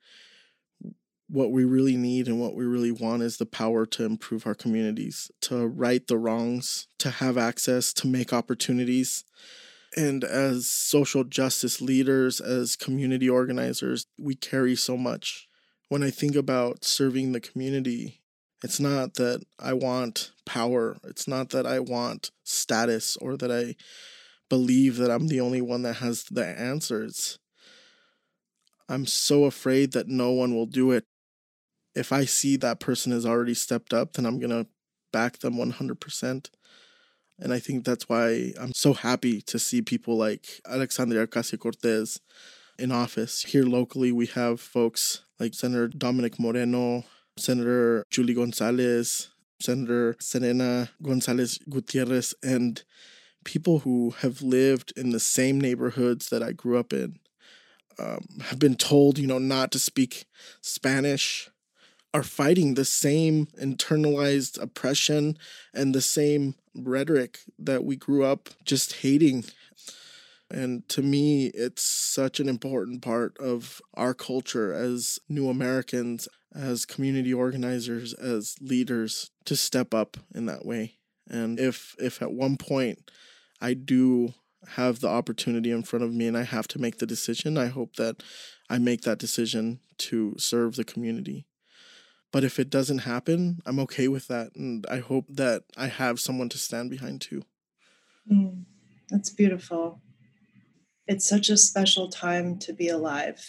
what 1.29 1.51
we 1.51 1.65
really 1.65 1.97
need 1.97 2.27
and 2.27 2.39
what 2.39 2.55
we 2.55 2.65
really 2.65 2.91
want 2.91 3.21
is 3.21 3.37
the 3.37 3.45
power 3.45 3.85
to 3.85 4.05
improve 4.05 4.47
our 4.47 4.55
communities, 4.55 5.29
to 5.41 5.67
right 5.67 6.07
the 6.07 6.17
wrongs, 6.17 6.87
to 6.97 7.11
have 7.11 7.37
access, 7.37 7.93
to 7.93 8.07
make 8.07 8.33
opportunities. 8.33 9.25
And 9.97 10.23
as 10.23 10.67
social 10.67 11.23
justice 11.23 11.81
leaders, 11.81 12.39
as 12.39 12.75
community 12.75 13.27
organizers, 13.27 14.05
we 14.19 14.35
carry 14.35 14.75
so 14.75 14.95
much. 14.95 15.47
When 15.89 16.03
I 16.03 16.11
think 16.11 16.35
about 16.35 16.85
serving 16.85 17.31
the 17.31 17.39
community, 17.39 18.21
it's 18.63 18.79
not 18.79 19.15
that 19.15 19.43
I 19.57 19.73
want 19.73 20.33
power. 20.45 20.97
It's 21.03 21.27
not 21.27 21.49
that 21.49 21.65
I 21.65 21.79
want 21.79 22.29
status 22.43 23.17
or 23.17 23.37
that 23.37 23.51
I 23.51 23.75
believe 24.49 24.97
that 24.97 25.09
I'm 25.09 25.29
the 25.29 25.41
only 25.41 25.61
one 25.61 25.81
that 25.81 25.95
has 25.95 26.25
the 26.25 26.45
answers. 26.45 27.39
I'm 28.87 29.07
so 29.07 29.45
afraid 29.45 29.93
that 29.93 30.07
no 30.07 30.29
one 30.29 30.53
will 30.53 30.67
do 30.67 30.91
it. 30.91 31.05
If 31.95 32.13
I 32.13 32.25
see 32.25 32.55
that 32.57 32.79
person 32.79 33.11
has 33.13 33.25
already 33.25 33.55
stepped 33.55 33.95
up, 33.95 34.13
then 34.13 34.27
I'm 34.27 34.39
going 34.39 34.51
to 34.51 34.69
back 35.11 35.39
them 35.39 35.55
100%. 35.55 36.49
And 37.39 37.53
I 37.53 37.59
think 37.59 37.85
that's 37.85 38.09
why 38.09 38.53
I'm 38.59 38.73
so 38.73 38.93
happy 38.93 39.41
to 39.41 39.59
see 39.59 39.81
people 39.81 40.17
like 40.17 40.61
Alexandria 40.67 41.27
Ocasio 41.27 41.59
Cortez 41.59 42.19
in 42.79 42.91
office. 42.91 43.43
Here 43.43 43.63
locally, 43.63 44.11
we 44.11 44.25
have 44.27 44.59
folks 44.59 45.21
like 45.39 45.53
Senator 45.53 45.87
Dominic 45.87 46.39
Moreno, 46.39 47.03
Senator 47.37 48.03
Julie 48.09 48.33
Gonzales, 48.33 49.29
Senator 49.61 50.15
Serena 50.19 50.89
Gonzales 51.01 51.59
Gutierrez, 51.69 52.33
and 52.43 52.83
people 53.43 53.79
who 53.79 54.15
have 54.19 54.41
lived 54.41 54.93
in 54.97 55.11
the 55.11 55.19
same 55.19 55.61
neighborhoods 55.61 56.29
that 56.29 56.43
I 56.43 56.51
grew 56.51 56.77
up 56.77 56.91
in 56.91 57.19
um, 57.99 58.25
have 58.45 58.59
been 58.59 58.75
told, 58.75 59.17
you 59.17 59.27
know, 59.27 59.39
not 59.39 59.71
to 59.71 59.79
speak 59.79 60.25
Spanish, 60.61 61.49
are 62.13 62.23
fighting 62.23 62.73
the 62.73 62.85
same 62.85 63.47
internalized 63.61 64.61
oppression 64.61 65.37
and 65.73 65.93
the 65.93 66.01
same 66.01 66.55
rhetoric 66.77 67.39
that 67.59 67.83
we 67.83 67.95
grew 67.95 68.23
up 68.23 68.49
just 68.63 68.97
hating. 68.97 69.45
And 70.49 70.87
to 70.89 71.01
me, 71.01 71.47
it's 71.47 71.83
such 71.83 72.39
an 72.39 72.47
important 72.47 73.01
part 73.01 73.37
of 73.37 73.81
our 73.95 74.13
culture 74.13 74.73
as 74.73 75.19
new 75.27 75.49
Americans, 75.49 76.27
as 76.55 76.85
community 76.85 77.33
organizers, 77.33 78.13
as 78.13 78.55
leaders 78.61 79.31
to 79.45 79.55
step 79.55 79.93
up 79.93 80.17
in 80.33 80.45
that 80.45 80.65
way. 80.65 80.93
And 81.29 81.59
if 81.59 81.95
if 81.99 82.21
at 82.21 82.31
one 82.31 82.55
point 82.55 83.11
I 83.59 83.73
do 83.73 84.33
have 84.69 84.99
the 84.99 85.09
opportunity 85.09 85.71
in 85.71 85.83
front 85.83 86.03
of 86.03 86.13
me 86.13 86.27
and 86.27 86.37
I 86.37 86.43
have 86.43 86.67
to 86.69 86.79
make 86.79 86.97
the 86.97 87.05
decision, 87.05 87.57
I 87.57 87.67
hope 87.67 87.95
that 87.97 88.23
I 88.69 88.77
make 88.77 89.01
that 89.01 89.19
decision 89.19 89.79
to 89.99 90.35
serve 90.37 90.75
the 90.75 90.83
community. 90.83 91.45
But 92.31 92.43
if 92.43 92.59
it 92.59 92.69
doesn't 92.69 92.99
happen, 92.99 93.61
I'm 93.65 93.79
okay 93.79 94.07
with 94.07 94.27
that. 94.27 94.55
And 94.55 94.85
I 94.89 94.99
hope 94.99 95.25
that 95.29 95.63
I 95.77 95.87
have 95.87 96.19
someone 96.19 96.49
to 96.49 96.57
stand 96.57 96.89
behind 96.89 97.21
too. 97.21 97.43
Mm, 98.31 98.65
that's 99.09 99.29
beautiful. 99.29 100.01
It's 101.07 101.27
such 101.27 101.49
a 101.49 101.57
special 101.57 102.09
time 102.09 102.59
to 102.59 102.73
be 102.73 102.89
alive 102.89 103.41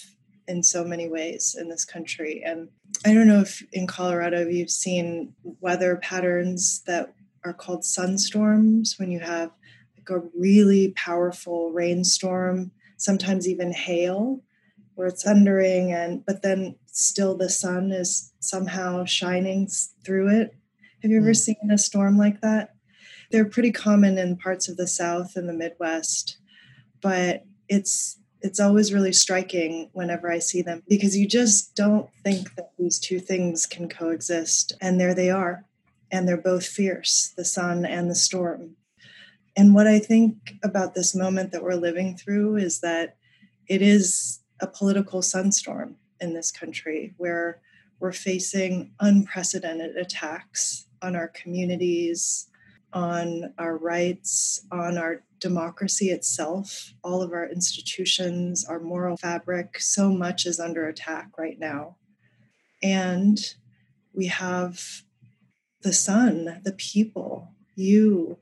in 0.47 0.62
so 0.62 0.85
many 0.85 1.08
ways 1.08 1.56
in 1.58 1.68
this 1.68 1.85
country. 1.85 2.42
And 2.44 2.68
I 3.04 3.12
don't 3.12 3.26
know 3.26 3.40
if 3.40 3.62
in 3.73 3.87
Colorado 3.87 4.47
you've 4.49 4.70
seen 4.70 5.35
weather 5.61 5.97
patterns 5.97 6.82
that 6.87 7.12
are 7.44 7.52
called 7.52 7.82
sunstorms 7.82 8.99
when 8.99 9.11
you 9.11 9.20
have 9.20 9.50
like 9.97 10.08
a 10.11 10.26
really 10.37 10.92
powerful 10.92 11.73
rainstorm, 11.73 12.70
sometimes 12.97 13.49
even 13.49 13.73
hail, 13.73 14.42
where 14.98 15.06
it's 15.06 15.22
thundering 15.22 15.92
and 15.92 16.26
but 16.26 16.42
then 16.42 16.74
still 16.86 17.36
the 17.36 17.48
sun 17.48 17.92
is 17.92 18.32
somehow 18.40 19.04
shining 19.04 19.68
through 20.04 20.28
it. 20.28 20.50
Have 21.02 21.12
you 21.12 21.18
ever 21.18 21.30
mm. 21.30 21.36
seen 21.36 21.70
a 21.70 21.78
storm 21.78 22.18
like 22.18 22.40
that? 22.40 22.74
They're 23.30 23.44
pretty 23.44 23.70
common 23.70 24.18
in 24.18 24.36
parts 24.36 24.68
of 24.68 24.76
the 24.76 24.88
South 24.88 25.36
and 25.36 25.48
the 25.48 25.52
Midwest, 25.52 26.38
but 27.00 27.44
it's 27.68 28.18
it's 28.40 28.58
always 28.58 28.92
really 28.92 29.12
striking 29.12 29.88
whenever 29.92 30.32
I 30.32 30.40
see 30.40 30.62
them 30.62 30.82
because 30.88 31.16
you 31.16 31.28
just 31.28 31.76
don't 31.76 32.10
think 32.24 32.56
that 32.56 32.72
these 32.76 32.98
two 32.98 33.20
things 33.20 33.66
can 33.66 33.88
coexist. 33.88 34.72
And 34.80 35.00
there 35.00 35.14
they 35.14 35.30
are. 35.30 35.64
And 36.10 36.26
they're 36.26 36.36
both 36.36 36.66
fierce 36.66 37.32
the 37.36 37.44
sun 37.44 37.84
and 37.84 38.10
the 38.10 38.16
storm. 38.16 38.74
And 39.56 39.74
what 39.74 39.86
I 39.86 40.00
think 40.00 40.54
about 40.64 40.94
this 40.94 41.14
moment 41.14 41.52
that 41.52 41.62
we're 41.62 41.74
living 41.74 42.16
through 42.16 42.56
is 42.56 42.80
that 42.80 43.16
it 43.68 43.82
is 43.82 44.40
a 44.60 44.66
political 44.66 45.22
sunstorm 45.22 45.96
in 46.20 46.34
this 46.34 46.50
country 46.50 47.14
where 47.16 47.60
we're 48.00 48.12
facing 48.12 48.92
unprecedented 49.00 49.96
attacks 49.96 50.86
on 51.02 51.16
our 51.16 51.28
communities, 51.28 52.48
on 52.92 53.52
our 53.58 53.76
rights, 53.76 54.64
on 54.70 54.98
our 54.98 55.22
democracy 55.40 56.11
itself, 56.11 56.94
all 57.04 57.22
of 57.22 57.33
our 57.33 57.48
institutions, 57.48 58.64
our 58.64 58.80
moral 58.80 59.16
fabric. 59.16 59.80
So 59.80 60.11
much 60.11 60.46
is 60.46 60.59
under 60.59 60.88
attack 60.88 61.30
right 61.38 61.59
now. 61.59 61.96
And 62.83 63.38
we 64.12 64.26
have 64.26 65.02
the 65.83 65.92
sun, 65.92 66.61
the 66.64 66.72
people, 66.72 67.52
you, 67.74 68.38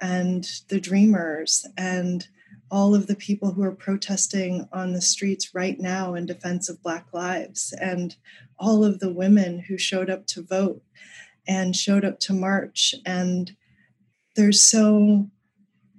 and 0.00 0.48
the 0.68 0.80
dreamers, 0.80 1.66
and 1.76 2.26
all 2.70 2.94
of 2.94 3.06
the 3.06 3.16
people 3.16 3.52
who 3.52 3.62
are 3.62 3.74
protesting 3.74 4.68
on 4.72 4.92
the 4.92 5.02
streets 5.02 5.54
right 5.54 5.78
now 5.78 6.14
in 6.14 6.26
defense 6.26 6.68
of 6.68 6.82
Black 6.82 7.06
lives, 7.12 7.74
and 7.80 8.16
all 8.58 8.84
of 8.84 9.00
the 9.00 9.12
women 9.12 9.58
who 9.60 9.76
showed 9.78 10.10
up 10.10 10.26
to 10.26 10.42
vote 10.42 10.82
and 11.46 11.76
showed 11.76 12.04
up 12.04 12.18
to 12.20 12.32
march. 12.32 12.94
And 13.04 13.54
there's 14.36 14.62
so 14.62 15.28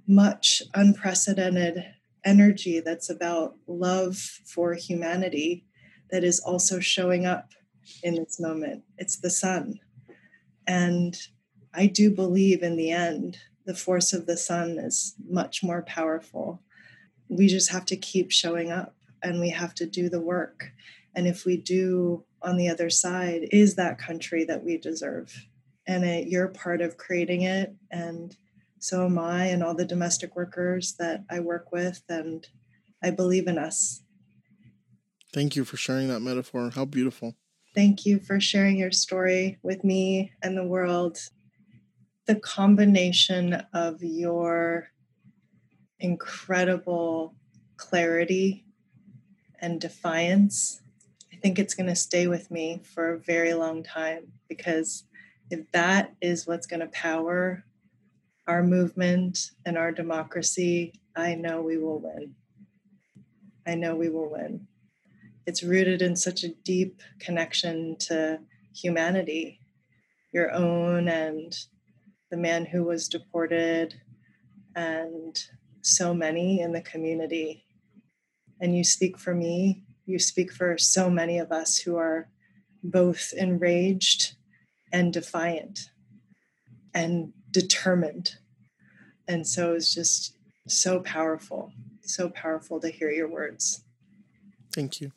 much 0.08 0.62
unprecedented 0.74 1.86
energy 2.24 2.80
that's 2.80 3.10
about 3.10 3.56
love 3.68 4.18
for 4.18 4.74
humanity 4.74 5.66
that 6.12 6.24
is 6.24 6.40
also 6.40 6.80
showing 6.80 7.26
up 7.26 7.52
in 8.04 8.16
this 8.16 8.40
moment. 8.40 8.84
It's 8.98 9.18
the 9.18 9.30
sun. 9.30 9.80
And 10.68 11.16
I 11.74 11.88
do 11.88 12.10
believe 12.10 12.64
in 12.64 12.76
the 12.76 12.92
end 12.92 13.38
the 13.66 13.76
force 13.76 14.14
of 14.14 14.26
the 14.26 14.38
sun 14.38 14.78
is 14.78 15.16
much 15.28 15.64
more 15.64 15.82
powerful. 15.82 16.62
We 17.30 17.48
just 17.48 17.72
have 17.72 17.86
to 17.86 17.98
keep 17.98 18.32
showing 18.32 18.72
up 18.72 18.96
and 19.24 19.40
we 19.40 19.50
have 19.50 19.74
to 19.76 19.86
do 19.86 20.08
the 20.10 20.22
work. 20.22 20.72
And 21.16 21.28
if 21.28 21.46
we 21.46 21.58
do 21.58 22.24
on 22.42 22.58
the 22.58 22.70
other 22.70 22.90
side, 22.90 23.48
is 23.52 23.76
that 23.76 23.98
country 23.98 24.44
that 24.46 24.64
we 24.64 24.78
deserve. 24.78 25.34
And 25.88 26.04
it, 26.04 26.28
you're 26.28 26.48
part 26.50 26.82
of 26.82 26.98
creating 26.98 27.42
it. 27.42 27.74
And 27.90 28.36
so 28.80 29.06
am 29.06 29.18
I, 29.18 29.46
and 29.46 29.64
all 29.64 29.74
the 29.74 29.86
domestic 29.86 30.36
workers 30.36 30.96
that 31.00 31.24
I 31.30 31.40
work 31.40 31.72
with. 31.72 32.04
And 32.08 32.48
I 33.04 33.12
believe 33.12 33.48
in 33.48 33.58
us. 33.58 34.04
Thank 35.34 35.56
you 35.56 35.66
for 35.66 35.78
sharing 35.78 36.08
that 36.10 36.20
metaphor. 36.20 36.70
How 36.70 36.86
beautiful. 36.86 37.36
Thank 37.74 38.06
you 38.06 38.20
for 38.20 38.40
sharing 38.40 38.78
your 38.78 38.92
story 38.92 39.58
with 39.64 39.84
me 39.84 40.32
and 40.44 40.56
the 40.56 40.64
world 40.64 41.18
the 42.26 42.36
combination 42.36 43.54
of 43.74 44.04
your 44.04 44.90
incredible 46.00 47.36
clarity 47.78 48.66
and 49.60 49.80
defiance, 49.80 50.82
I 51.32 51.38
think 51.38 51.60
it's 51.60 51.76
going 51.76 51.90
to 51.90 51.96
stay 51.96 52.28
with 52.28 52.50
me 52.50 52.82
for 52.84 53.14
a 53.14 53.20
very 53.20 53.54
long 53.54 53.84
time 53.84 54.34
because 54.50 55.04
if 55.52 55.72
that 55.72 56.16
is 56.22 56.48
what's 56.48 56.68
going 56.68 56.80
to 56.80 56.88
power 56.88 57.64
our 58.48 58.64
movement 58.64 59.52
and 59.66 59.78
our 59.78 59.92
democracy, 59.92 60.94
I 61.16 61.36
know 61.36 61.62
we 61.62 61.78
will 61.78 62.00
win. 62.00 62.36
I 63.68 63.76
know 63.76 63.96
we 63.96 64.10
will 64.10 64.32
win. 64.32 64.68
It's 65.46 65.64
rooted 65.64 66.02
in 66.02 66.16
such 66.16 66.44
a 66.44 66.50
deep 66.50 67.02
connection 67.20 67.98
to 68.02 68.40
humanity, 68.74 69.60
your 70.32 70.52
own 70.52 71.08
and 71.08 71.56
the 72.36 72.42
man 72.42 72.66
who 72.66 72.84
was 72.84 73.08
deported, 73.08 73.96
and 74.76 75.42
so 75.82 76.14
many 76.14 76.60
in 76.60 76.74
the 76.74 76.82
community. 76.82 77.64
And 78.60 78.76
you 78.76 78.84
speak 78.84 79.18
for 79.18 79.34
me, 79.34 79.86
you 80.06 80.20
speak 80.20 80.52
for 80.52 80.78
so 80.78 81.10
many 81.10 81.40
of 81.40 81.54
us 81.54 81.78
who 81.78 81.96
are 81.96 82.28
both 82.84 83.32
enraged 83.38 84.36
and 84.92 85.14
defiant 85.14 85.92
and 86.94 87.32
determined. 87.52 88.36
And 89.30 89.48
so 89.48 89.74
it's 89.74 89.94
just 89.94 90.36
so 90.68 91.00
powerful, 91.00 91.72
so 92.02 92.28
powerful 92.28 92.82
to 92.82 92.90
hear 92.90 93.12
your 93.12 93.30
words. 93.30 93.86
Thank 94.74 95.00
you. 95.00 95.14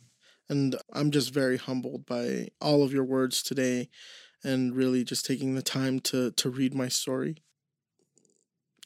And 0.48 0.76
I'm 0.92 1.10
just 1.10 1.34
very 1.34 1.56
humbled 1.56 2.06
by 2.06 2.50
all 2.60 2.84
of 2.84 2.92
your 2.92 3.04
words 3.04 3.42
today 3.42 3.88
and 4.44 4.74
really 4.74 5.04
just 5.04 5.26
taking 5.26 5.54
the 5.54 5.62
time 5.62 6.00
to 6.00 6.30
to 6.32 6.50
read 6.50 6.74
my 6.74 6.88
story. 6.88 7.36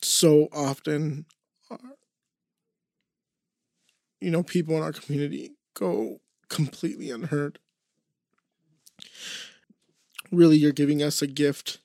So 0.00 0.48
often 0.52 1.26
uh, 1.70 1.76
you 4.22 4.30
know, 4.30 4.42
people 4.44 4.76
in 4.76 4.82
our 4.82 4.92
community 4.92 5.50
go 5.74 6.20
completely 6.48 7.10
unheard. 7.10 7.58
Really, 10.30 10.56
you're 10.56 10.72
giving 10.72 11.02
us 11.02 11.20
a 11.20 11.26
gift 11.26 11.80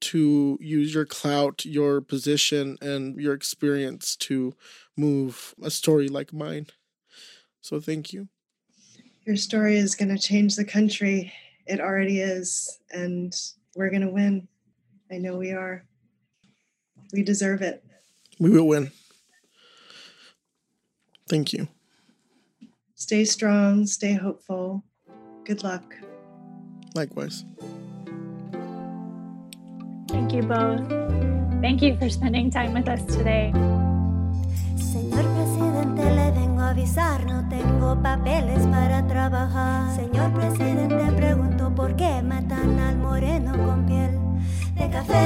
to 0.00 0.56
use 0.60 0.94
your 0.94 1.04
clout, 1.04 1.64
your 1.66 2.00
position, 2.00 2.78
and 2.80 3.20
your 3.20 3.34
experience 3.34 4.16
to 4.16 4.54
move 4.96 5.54
a 5.62 5.70
story 5.70 6.08
like 6.08 6.32
mine. 6.32 6.68
So, 7.60 7.80
thank 7.80 8.12
you. 8.12 8.28
Your 9.26 9.36
story 9.36 9.76
is 9.76 9.94
going 9.94 10.08
to 10.08 10.18
change 10.18 10.56
the 10.56 10.64
country 10.64 11.32
it 11.66 11.80
already 11.80 12.20
is. 12.20 12.78
And 12.90 13.32
we're 13.76 13.90
going 13.90 14.02
to 14.02 14.10
win. 14.10 14.48
I 15.10 15.18
know 15.18 15.36
we 15.36 15.52
are. 15.52 15.84
We 17.12 17.22
deserve 17.22 17.62
it. 17.62 17.84
We 18.38 18.50
will 18.50 18.66
win. 18.66 18.92
Thank 21.28 21.52
you. 21.52 21.68
Stay 22.94 23.24
strong, 23.24 23.86
stay 23.86 24.14
hopeful. 24.14 24.84
Good 25.44 25.62
luck. 25.62 25.94
Likewise. 26.94 27.44
Thank 30.08 30.32
you 30.32 30.42
both. 30.42 30.86
Thank 31.60 31.82
you 31.82 31.96
for 31.98 32.08
spending 32.10 32.50
time 32.50 32.74
with 32.74 32.88
us 32.88 33.04
today. 33.06 33.52
Señor 34.76 35.24
presidente, 35.34 36.02
le 36.02 36.32
vengo 36.32 36.60
a 36.60 36.70
avisar, 36.70 37.24
no 37.26 37.48
tengo 37.48 38.00
papeles 38.02 38.66
para 38.66 39.06
trabajar. 39.06 39.94
Señor 39.94 40.32
presidente, 40.34 41.12
pregunto 41.16 41.29
por 41.90 41.96
qué 41.96 42.22
matan 42.22 42.78
al 42.78 42.98
moreno 42.98 43.52
con 43.52 43.84
piel 43.84 44.16
de 44.76 44.90
café. 44.90 45.16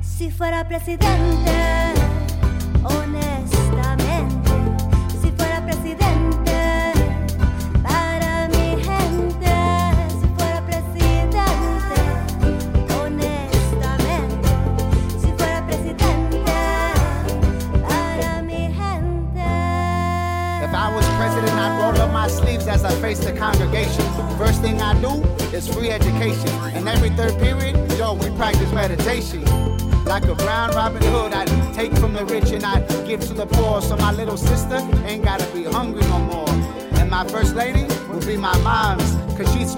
Si 0.00 0.30
fuera 0.30 0.68
presidente, 0.68 1.50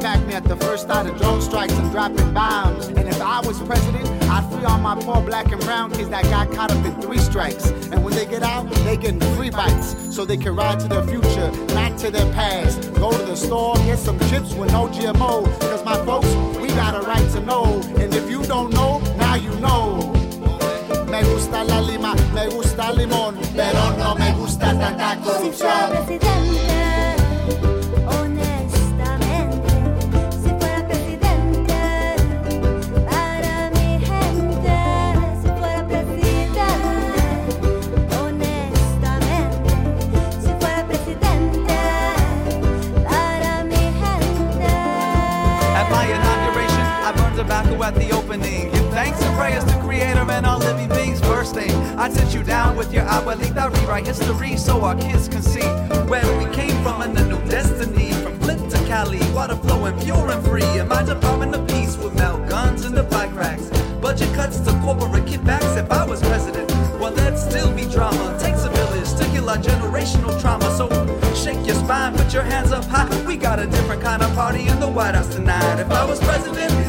At 0.05 0.45
the 0.45 0.57
first 0.57 0.87
thought 0.87 1.07
of 1.07 1.17
drone 1.17 1.41
strikes 1.41 1.73
and 1.73 1.91
dropping 1.91 2.35
bombs. 2.35 2.89
And 2.89 3.09
if 3.09 3.19
I 3.23 3.41
was 3.41 3.59
president, 3.63 4.07
I'd 4.25 4.47
free 4.53 4.63
all 4.65 4.79
my 4.79 4.97
poor 5.01 5.23
black 5.23 5.51
and 5.51 5.59
brown 5.63 5.93
kids 5.93 6.11
that 6.11 6.25
got 6.25 6.53
caught 6.53 6.71
up 6.71 6.85
in 6.85 7.01
three 7.01 7.17
strikes. 7.17 7.71
And 7.91 8.05
when 8.05 8.13
they 8.13 8.27
get 8.27 8.43
out, 8.43 8.69
they 8.85 8.99
get 8.99 9.15
free 9.35 9.49
bites. 9.49 9.97
So 10.15 10.27
they 10.27 10.37
can 10.37 10.55
ride 10.57 10.79
to 10.81 10.89
their 10.89 11.07
future, 11.07 11.51
not 11.69 11.97
to 12.01 12.11
their 12.11 12.31
past. 12.35 12.93
Go 12.97 13.13
to 13.13 13.25
the 13.25 13.35
store, 13.35 13.77
get 13.77 13.99
some 13.99 14.19
chips 14.29 14.53
with 14.53 14.73
no 14.73 14.89
GMO. 14.89 15.47
Cause 15.61 15.83
my 15.87 15.97
folks, 16.05 16.29
we 16.61 16.69
got 16.69 16.95
a 16.95 17.07
right 17.07 17.31
to 17.33 17.41
know. 17.41 17.81
And 17.97 18.13
if 18.15 18.29
you 18.29 18.43
don't 18.45 18.75
know, 18.75 18.99
now 19.17 19.37
you 19.37 19.55
know. 19.59 20.13
Me 21.09 21.23
gusta 21.23 21.65
la 21.65 21.81
lima, 21.81 22.15
me 22.35 22.47
gusta 22.51 22.93
limón, 22.93 23.39
pero 23.57 23.97
no 23.97 24.15
me 24.17 24.33
gusta 24.35 24.67
tanta 24.79 25.15
Si 25.15 25.23
corrupción. 25.23 25.91
presidente, 25.91 27.74
prayers 49.35 49.65
to 49.65 49.79
Creator 49.81 50.31
and 50.31 50.47
all 50.47 50.59
living 50.59 50.89
beings. 50.89 51.21
First 51.21 51.55
thing, 51.55 51.71
I 51.99 52.09
sit 52.09 52.35
you 52.35 52.43
down 52.43 52.77
with 52.77 52.93
your 52.93 53.05
abuelita, 53.05 53.73
rewrite 53.79 54.07
history 54.07 54.57
so 54.57 54.81
our 54.83 54.97
kids 54.97 55.29
can 55.29 55.43
see 55.43 55.67
where 56.09 56.27
we 56.39 56.53
came 56.55 56.83
from 56.83 57.03
and 57.03 57.19
a 57.19 57.27
new 57.27 57.43
destiny. 57.49 58.13
From 58.23 58.39
Flint 58.41 58.71
to 58.71 58.79
Cali, 58.87 59.21
water 59.33 59.57
flowing 59.57 59.99
pure 60.01 60.31
and 60.31 60.45
free. 60.45 60.79
And 60.79 60.89
my 60.89 61.03
Department 61.03 61.55
of 61.55 61.67
Peace 61.69 61.97
would 61.99 62.15
melt 62.15 62.49
guns 62.49 62.85
in 62.85 62.95
the 62.95 63.05
bike 63.05 63.35
racks. 63.35 63.69
Budget 64.01 64.33
cuts 64.35 64.61
to 64.61 64.73
corporate 64.81 65.25
kickbacks. 65.25 65.77
If 65.77 65.91
I 65.91 66.05
was 66.05 66.21
president, 66.21 66.71
well, 67.01 67.13
there'd 67.13 67.39
still 67.39 67.73
be 67.75 67.87
drama. 67.87 68.39
Takes 68.41 68.65
a 68.65 68.71
village 68.71 69.13
to 69.19 69.25
kill 69.33 69.49
our 69.51 69.59
generational 69.59 70.39
trauma. 70.41 70.71
So 70.77 70.89
shake 71.35 71.67
your 71.67 71.77
spine, 71.77 72.15
put 72.17 72.33
your 72.33 72.43
hands 72.43 72.73
up 72.73 72.85
high. 72.85 73.09
We 73.27 73.37
got 73.37 73.59
a 73.59 73.67
different 73.67 74.03
kind 74.03 74.23
of 74.23 74.35
party 74.35 74.67
in 74.69 74.79
the 74.81 74.89
White 74.89 75.15
House 75.15 75.29
tonight. 75.35 75.81
If 75.81 75.91
I 75.91 76.05
was 76.05 76.21
president, 76.21 76.84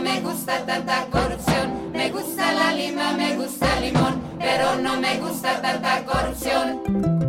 me 0.00 0.20
gusta 0.20 0.64
tanta 0.66 1.06
corrupción. 1.10 1.92
Me 1.92 2.10
gusta 2.10 2.52
la 2.52 2.72
lima, 2.72 3.12
me 3.12 3.36
gusta 3.36 3.78
el 3.78 3.92
limón, 3.92 4.20
pero 4.38 4.76
no 4.76 5.00
me 5.00 5.18
gusta 5.20 5.60
tanta 5.60 6.04
corrupción. 6.04 7.24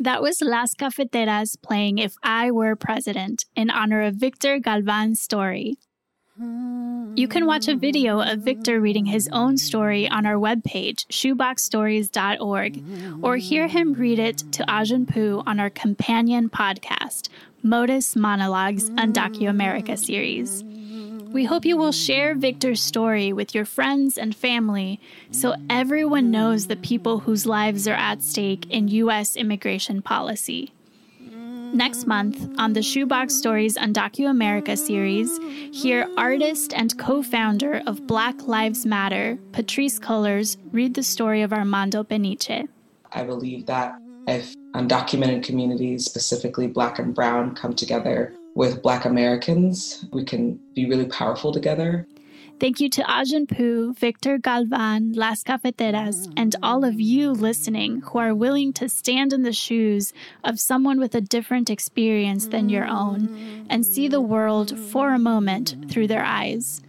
That 0.00 0.20
was 0.20 0.42
Las 0.42 0.74
Cafeteras 0.74 1.56
playing 1.56 1.96
If 1.96 2.14
I 2.22 2.50
Were 2.50 2.76
President 2.76 3.46
in 3.56 3.70
honor 3.70 4.02
of 4.02 4.16
Victor 4.16 4.58
Galvan's 4.58 5.18
story. 5.18 5.78
You 6.36 7.28
can 7.28 7.46
watch 7.46 7.68
a 7.68 7.76
video 7.76 8.20
of 8.20 8.40
Victor 8.40 8.80
reading 8.80 9.04
his 9.04 9.28
own 9.30 9.56
story 9.56 10.08
on 10.08 10.26
our 10.26 10.34
webpage, 10.34 11.06
shoeboxstories.org, 11.06 13.22
or 13.22 13.36
hear 13.36 13.68
him 13.68 13.92
read 13.92 14.18
it 14.18 14.38
to 14.52 14.68
Ai-jen 14.68 15.06
Poo 15.06 15.44
on 15.46 15.60
our 15.60 15.70
companion 15.70 16.50
podcast, 16.50 17.28
Modus 17.62 18.16
Monologues 18.16 18.90
Undocu 18.90 19.48
America 19.48 19.96
series. 19.96 20.64
We 20.64 21.44
hope 21.44 21.64
you 21.64 21.76
will 21.76 21.92
share 21.92 22.34
Victor's 22.34 22.82
story 22.82 23.32
with 23.32 23.54
your 23.54 23.64
friends 23.64 24.18
and 24.18 24.34
family 24.34 25.00
so 25.30 25.54
everyone 25.70 26.32
knows 26.32 26.66
the 26.66 26.76
people 26.76 27.20
whose 27.20 27.46
lives 27.46 27.86
are 27.86 27.94
at 27.94 28.22
stake 28.22 28.68
in 28.70 28.88
U.S. 28.88 29.36
immigration 29.36 30.02
policy. 30.02 30.72
Next 31.74 32.06
month, 32.06 32.48
on 32.56 32.72
the 32.72 32.82
Shoebox 32.82 33.34
Stories 33.34 33.76
Undocu 33.76 34.30
America 34.30 34.76
series, 34.76 35.40
hear 35.72 36.08
artist 36.16 36.72
and 36.72 36.96
co 37.00 37.20
founder 37.20 37.82
of 37.88 38.06
Black 38.06 38.46
Lives 38.46 38.86
Matter, 38.86 39.36
Patrisse 39.50 39.98
Cullors, 39.98 40.56
read 40.70 40.94
the 40.94 41.02
story 41.02 41.42
of 41.42 41.52
Armando 41.52 42.04
Peniche. 42.04 42.68
I 43.10 43.24
believe 43.24 43.66
that 43.66 43.98
if 44.28 44.54
undocumented 44.76 45.42
communities, 45.42 46.04
specifically 46.04 46.68
Black 46.68 47.00
and 47.00 47.12
Brown, 47.12 47.56
come 47.56 47.74
together 47.74 48.32
with 48.54 48.80
Black 48.80 49.04
Americans, 49.04 50.04
we 50.12 50.24
can 50.24 50.60
be 50.76 50.88
really 50.88 51.06
powerful 51.06 51.52
together. 51.52 52.06
Thank 52.64 52.80
you 52.80 52.88
to 52.88 53.04
Ai-jen 53.06 53.46
Poo, 53.46 53.92
Victor 53.92 54.38
Galvan, 54.38 55.12
Las 55.12 55.42
Cafeteras, 55.42 56.30
and 56.34 56.56
all 56.62 56.82
of 56.82 56.98
you 56.98 57.30
listening 57.30 58.00
who 58.00 58.18
are 58.18 58.34
willing 58.34 58.72
to 58.72 58.88
stand 58.88 59.34
in 59.34 59.42
the 59.42 59.52
shoes 59.52 60.14
of 60.42 60.58
someone 60.58 60.98
with 60.98 61.14
a 61.14 61.20
different 61.20 61.68
experience 61.68 62.46
than 62.46 62.70
your 62.70 62.86
own 62.86 63.66
and 63.68 63.84
see 63.84 64.08
the 64.08 64.22
world 64.22 64.78
for 64.78 65.12
a 65.12 65.18
moment 65.18 65.76
through 65.90 66.06
their 66.06 66.24
eyes. 66.24 66.80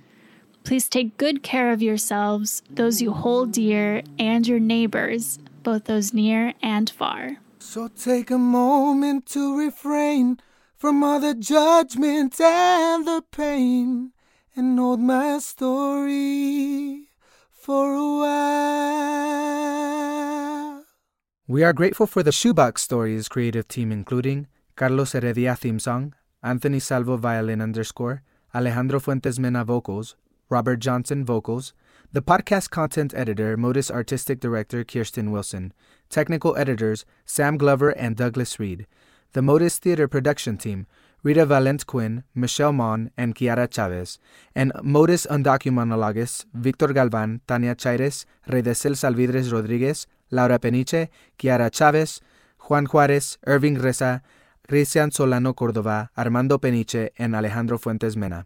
Please 0.64 0.88
take 0.88 1.18
good 1.18 1.44
care 1.44 1.74
of 1.74 1.82
yourselves, 1.82 2.64
those 2.70 3.02
you 3.02 3.12
hold 3.12 3.52
dear, 3.52 4.02
and 4.18 4.48
your 4.48 4.62
neighbors, 4.62 5.40
both 5.62 5.84
those 5.84 6.14
near 6.14 6.54
and 6.62 6.90
far. 6.90 7.36
So 7.60 7.90
take 7.90 8.32
a 8.32 8.38
moment 8.38 9.26
to 9.32 9.60
refrain 9.60 10.40
from 10.78 11.04
all 11.04 11.20
the 11.20 11.36
judgment 11.36 12.40
and 12.40 13.06
the 13.06 13.26
pain 13.30 14.14
and 14.56 14.80
hold 14.80 15.02
my 15.02 15.38
story 15.39 17.10
for 17.52 17.94
a 17.94 18.18
while. 18.20 19.36
We 21.48 21.63
are 21.63 21.74
grateful 21.74 22.08
for 22.08 22.24
the 22.24 22.32
Shoebox 22.32 22.82
Stories 22.82 23.28
creative 23.28 23.68
team, 23.68 23.91
including 23.91 24.48
Carlos 24.76 25.12
Heredia 25.12 25.56
theme 25.56 25.80
song, 25.80 26.15
Anthony 26.41 26.80
Salvo 26.80 27.18
violin 27.18 27.62
underscore, 27.62 28.24
Alejandro 28.54 29.00
Fuentes 29.00 29.38
Mena 29.38 29.65
vocals, 29.65 30.15
Robert 30.50 30.78
Johnson 30.78 31.26
vocals, 31.26 31.74
the 32.13 32.22
podcast 32.22 32.70
content 32.70 33.13
editor, 33.13 33.58
Modus 33.58 33.91
artistic 33.91 34.39
director 34.39 34.86
Kirsten 34.86 35.32
Wilson, 35.32 35.74
technical 36.10 36.56
editors 36.56 37.04
Sam 37.26 37.58
Glover 37.58 37.89
and 37.89 38.15
Douglas 38.15 38.58
Reed, 38.60 38.88
the 39.34 39.41
Modus 39.41 39.80
theater 39.80 40.08
production 40.08 40.58
team, 40.58 40.88
Rita 41.26 41.44
Valent 41.44 41.88
Quinn, 41.88 42.24
Michelle 42.36 42.72
Mon, 42.72 43.10
and 43.18 43.34
Kiara 43.34 43.68
Chavez, 43.68 44.20
and 44.56 44.72
Modus 44.84 45.26
undocumentologists 45.26 46.46
Victor 46.54 46.94
Galvan, 46.94 47.42
Tania 47.48 47.74
Chaires, 47.74 48.28
Redesel 48.48 48.96
Salvidres 48.96 49.52
Rodriguez, 49.52 50.06
Laura 50.30 50.60
Peniche, 50.60 51.10
Kiara 51.40 51.72
Chavez, 51.72 52.22
Juan 52.70 52.86
Juarez, 52.86 53.40
Irving 53.48 53.74
Reza, 53.74 54.22
Cristian 54.68 55.12
Solano 55.12 55.56
Cordova, 55.56 56.12
Armando 56.16 56.60
Peniche, 56.60 57.10
and 57.18 57.36
Alejandro 57.36 57.80
Fuentes 57.80 58.16
Mena. 58.16 58.46